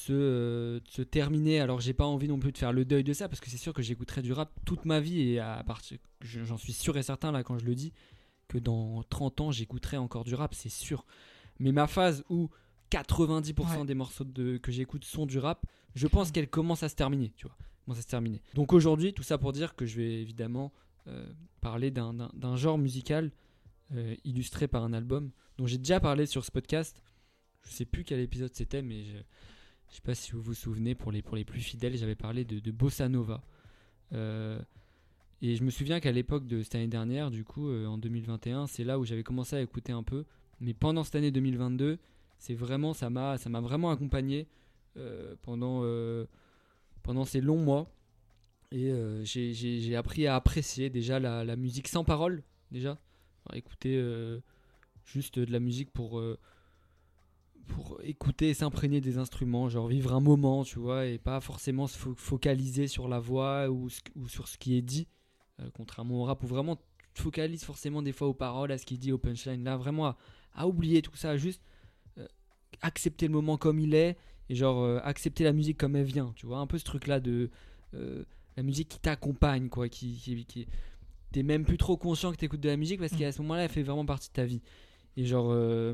[0.10, 1.60] euh, se terminer.
[1.60, 3.58] Alors j'ai pas envie non plus de faire le deuil de ça parce que c'est
[3.58, 6.97] sûr que j'écouterai du rap toute ma vie et à partir, je- j'en suis sûr
[6.97, 7.93] et certain là quand je le dis
[8.52, 11.06] que dans 30 ans j'écouterai encore du rap, c'est sûr.
[11.60, 12.49] Mais ma phase où
[12.91, 13.86] 90% Ouais.
[13.86, 17.32] des morceaux de, que j'écoute sont du rap, je pense qu'elle commence à se terminer,
[17.38, 17.56] tu vois.
[17.86, 18.41] Commence à se terminer.
[18.54, 20.72] Donc aujourd'hui, tout ça pour dire que je vais évidemment
[21.08, 21.32] euh,
[21.62, 23.32] parler d'un- genre musical
[23.93, 27.02] euh, illustré par un album dont j'ai déjà parlé sur ce podcast.
[27.64, 29.18] Je sais plus quel épisode c'était, mais je,
[29.89, 32.43] je sais pas si vous vous souvenez, pour les, pour les plus fidèles, j'avais parlé
[32.45, 33.43] de, de Bossa Nova.
[34.14, 34.60] Euh,
[35.42, 38.68] et je me souviens qu'à l'époque de cette année dernière, du coup, euh, en 2021,
[38.68, 40.26] c'est là où j'avais commencé à écouter un peu.
[40.60, 41.98] Mais pendant cette année 2022,
[42.38, 44.48] c'est vraiment, ça m'a, ça m'a vraiment accompagné
[44.98, 46.26] euh, pendant, euh,
[47.04, 47.92] pendant ces longs mois.
[48.72, 48.94] Et
[49.26, 52.98] j'ai- appris à apprécier déjà la, la musique sans parole, déjà.
[53.54, 54.02] Écouter
[55.04, 56.22] juste de la musique pour,
[57.68, 61.88] pour écouter et s'imprégner des instruments, genre vivre un moment, tu vois, et pas forcément
[61.88, 63.89] se fo- focaliser sur la voix ou,
[64.28, 65.08] sur ce qui est dit,
[65.74, 66.78] contrairement au rap où vraiment
[67.14, 69.64] tu focalises forcément des fois aux paroles, à ce qu'il dit, aux punchlines.
[69.64, 70.18] Là, vraiment à,
[70.53, 71.62] à oublier tout ça, juste
[72.18, 72.28] euh,
[72.82, 74.18] accepter le moment comme il est
[74.49, 77.07] et genre euh, accepter la musique comme elle vient, tu vois, un peu ce truc
[77.07, 77.49] là de
[77.93, 78.24] euh,
[78.57, 80.68] la musique qui t'accompagne, quoi, qui, qui, qui-
[81.32, 83.70] t'es même plus trop conscient que t'écoutes de la musique parce qu'à ce moment-là, elle
[83.70, 84.62] fait vraiment partie de ta vie.
[85.18, 85.93] Et genre, euh,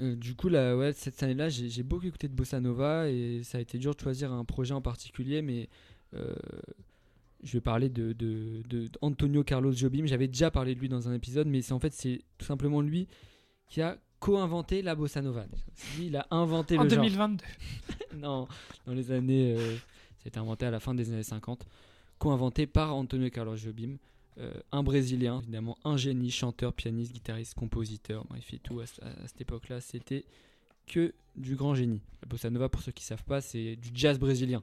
[0.00, 3.42] euh, du coup, là, ouais, cette année-là, j'ai j'ai beaucoup écouté de bossa nova et
[3.44, 5.68] ça a été dur de choisir un projet en particulier, mais
[6.14, 6.34] euh,
[7.42, 10.06] je vais parler de, de, de- d'Antonio Carlos Jobim.
[10.06, 12.80] J'avais déjà parlé de lui dans un épisode, mais c'est en fait c'est tout simplement
[12.80, 13.06] lui
[13.68, 15.44] qui a co-inventé la bossa nova.
[15.96, 16.98] Lui, il a inventé En le genre.
[17.04, 17.44] 2022.
[18.18, 18.48] non,
[18.86, 19.54] dans les années.
[19.56, 19.76] euh,
[20.22, 21.66] C'était inventé à la fin des années 50.
[22.18, 23.96] Co-inventé par Antonio Carlos Jobim.
[24.38, 29.00] euh, un Brésilien, évidemment, un génie, chanteur, pianiste, guitariste, compositeur, bref, et tout à, ce-
[29.02, 30.24] à cette époque-là, c'était
[30.86, 32.00] que du grand génie.
[32.22, 34.62] La bossa nova, pour ceux qui savent pas, c'est du jazz brésilien.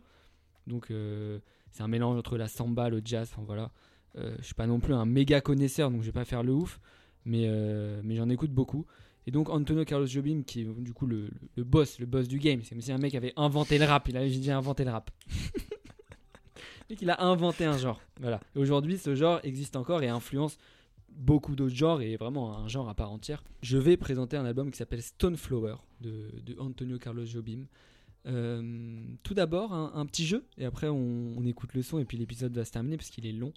[0.67, 1.39] Donc, euh,
[1.73, 3.71] c'est un mélange entre la samba, le jazz, enfin voilà.
[4.17, 6.53] Euh, je suis pas non plus un méga connaisseur, donc je vais pas faire le
[6.53, 6.79] ouf,
[7.25, 8.85] mais, euh, mais j'en écoute beaucoup.
[9.25, 12.61] Et donc Antonio Carlos Jobim, qui est du coup le, boss, le boss du game,
[12.61, 14.07] c'est comme si un mec avait inventé le rap.
[14.07, 15.09] Il a j'ai inventé le rap.
[16.89, 18.01] et qu'il a inventé un genre.
[18.19, 18.39] Voilà.
[18.55, 20.57] Aujourd'hui, ce genre existe encore et influence
[21.09, 23.43] beaucoup d'autres genres et est vraiment un genre à part entière.
[23.61, 27.65] Je vais présenter un album qui s'appelle Stone Flower de, de Antonio Carlos Jobim.
[28.25, 32.05] Euh, tout d'abord, un, un petit jeu, et après on, on écoute le son, et
[32.05, 33.53] puis l'épisode va se terminer parce qu'il est long.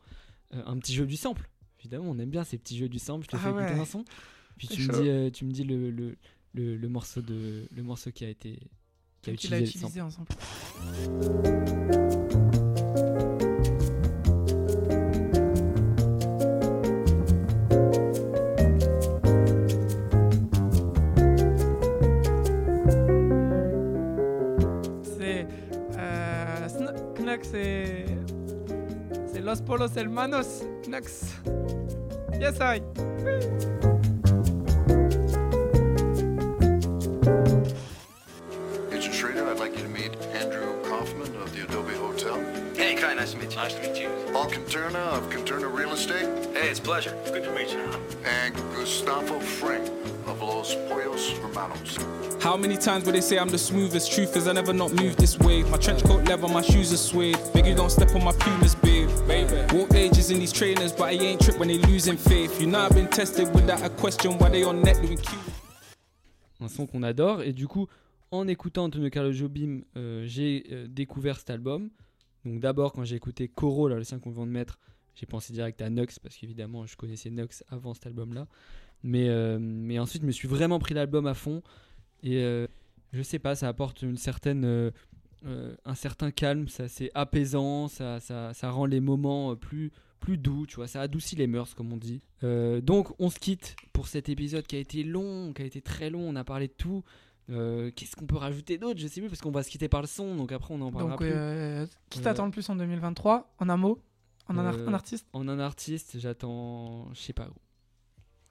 [0.55, 1.49] Euh, un petit jeu du sample.
[1.81, 3.25] Évidemment, on aime bien ces petits jeux du sample.
[3.25, 3.81] Je te Ah fais écouter ouais.
[3.81, 4.05] un son,
[4.57, 6.17] puis tu me, dis, euh, tu me dis le, le,
[6.55, 8.59] le, le morceau, de, le morceau qui a été
[9.23, 10.33] qui a a utilisé, le sample.
[27.57, 29.33] Sn- Knux, c'est.
[29.33, 30.63] C'est Los Polos Hermanos.
[30.85, 31.25] Knux.
[32.41, 32.81] Yes, I.
[38.93, 42.37] Agent Schrader, I'd like you to meet Andrew Kaufman of the Adobe Hotel.
[42.75, 43.57] Hey, Kai, nice to meet you.
[43.57, 44.09] Nice to meet you.
[44.33, 46.27] Paul Conterna of Conterna Real Estate.
[46.55, 47.17] Hey, it's a pleasure.
[47.27, 47.81] Good to meet you.
[48.25, 50.16] And Gustavo Frank of
[50.47, 51.99] Los Pollos Hermanos.
[52.41, 54.13] How many times will they say I'm the smoothest?
[54.13, 55.65] Truth is, I never not moved this way.
[55.65, 57.37] My trench coat leather, my shoes are suede.
[57.53, 59.09] Beg you don't step on my pumas, babe.
[59.73, 62.61] Walk ages in these trainers, but I ain't trip when they losing faith.
[62.61, 65.37] You know I've been tested without a question why they on net doing Q.
[66.61, 67.43] un son qu'on adore.
[67.43, 67.89] Et du coup,
[68.31, 71.91] en écoutant Antonio Carlos Jobim, euh, j'ai euh, découvert cet album.
[72.45, 74.79] Donc d'abord, quand j'ai écouté Coro, là, le 5 qu'on vient de mettre,
[75.17, 78.47] j'ai pensé direct à Nux, parce qu'évidemment, je connaissais Nux avant cet album-là.
[79.03, 81.63] Mais, euh, mais ensuite, je me suis vraiment pris l'album à fond.
[82.23, 82.67] Et euh,
[83.13, 84.91] je sais pas, ça apporte une certaine, euh,
[85.85, 90.67] un certain calme, ça c'est apaisant, ça, ça, ça rend les moments plus, plus doux,
[90.67, 92.21] tu vois, ça adoucit les mœurs, comme on dit.
[92.43, 96.11] Donc, on se quitte pour cet épisode qui a été long, qui a été très
[96.11, 97.05] long, on a parlé de tout.
[97.49, 98.99] Euh, Qu'est-ce qu'on peut rajouter d'autre?
[98.99, 100.91] Je sais plus, parce qu'on va se quitter par le son, donc après on en
[100.91, 101.29] parlera Donc, plus.
[101.31, 104.01] euh, qui Euh, t'attend le plus en 2023 En un mot?
[104.49, 105.27] En un, ar- un artiste?
[105.33, 107.49] En un artiste, j'attends, je sais pas.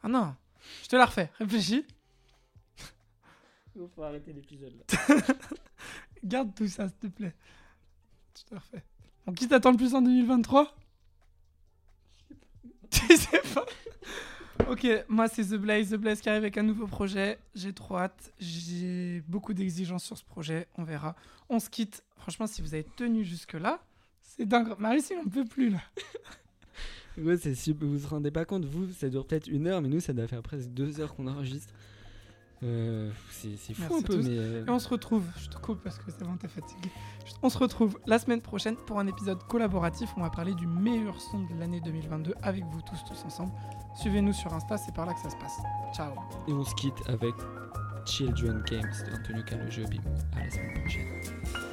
[0.06, 0.36] Ah non
[0.84, 1.32] Je te la refais.
[1.40, 1.84] Réfléchis.
[3.76, 5.16] Il faut arrêter l'épisode là.
[6.24, 7.34] Garde tout ça, s'il te plaît.
[8.38, 8.84] Je te la refais.
[9.26, 10.76] Donc, qui t'attend le plus en 2023
[12.92, 13.66] Tu sais pas?
[14.70, 15.90] Ok, moi c'est The Blaze.
[15.90, 17.40] The Blaze qui arrive avec un nouveau projet.
[17.56, 18.32] J'ai trop hâte.
[18.38, 20.68] J'ai beaucoup d'exigences sur ce projet.
[20.78, 21.16] On verra.
[21.50, 22.04] On se quitte.
[22.18, 23.84] Franchement, si vous avez tenu jusque-là,
[24.22, 24.78] c'est dingue.
[24.78, 25.82] Marie, si on peut plus là.
[27.18, 30.00] Ouais, c'est vous vous rendez pas compte, vous, ça dure peut-être une heure, mais nous,
[30.00, 31.74] ça doit faire presque deux heures qu'on enregistre.
[32.64, 34.30] Euh, c'est fou Merci un peu, mais.
[34.30, 36.90] euh, Et on se retrouve, je te coupe parce que c'est bon, t'es fatigué.
[37.44, 40.10] On se retrouve la semaine prochaine pour un épisode collaboratif.
[40.18, 43.52] On va parler du meilleur son de l'année 2022 avec vous tous, tous ensemble.
[44.00, 45.58] Suivez-nous sur Insta, c'est par là que ça se passe.
[45.96, 46.14] Ciao.
[46.48, 47.36] Et on se quitte avec
[48.06, 50.02] Children Games d'Antonio Carlo Jobim.
[50.36, 51.65] À la semaine prochaine.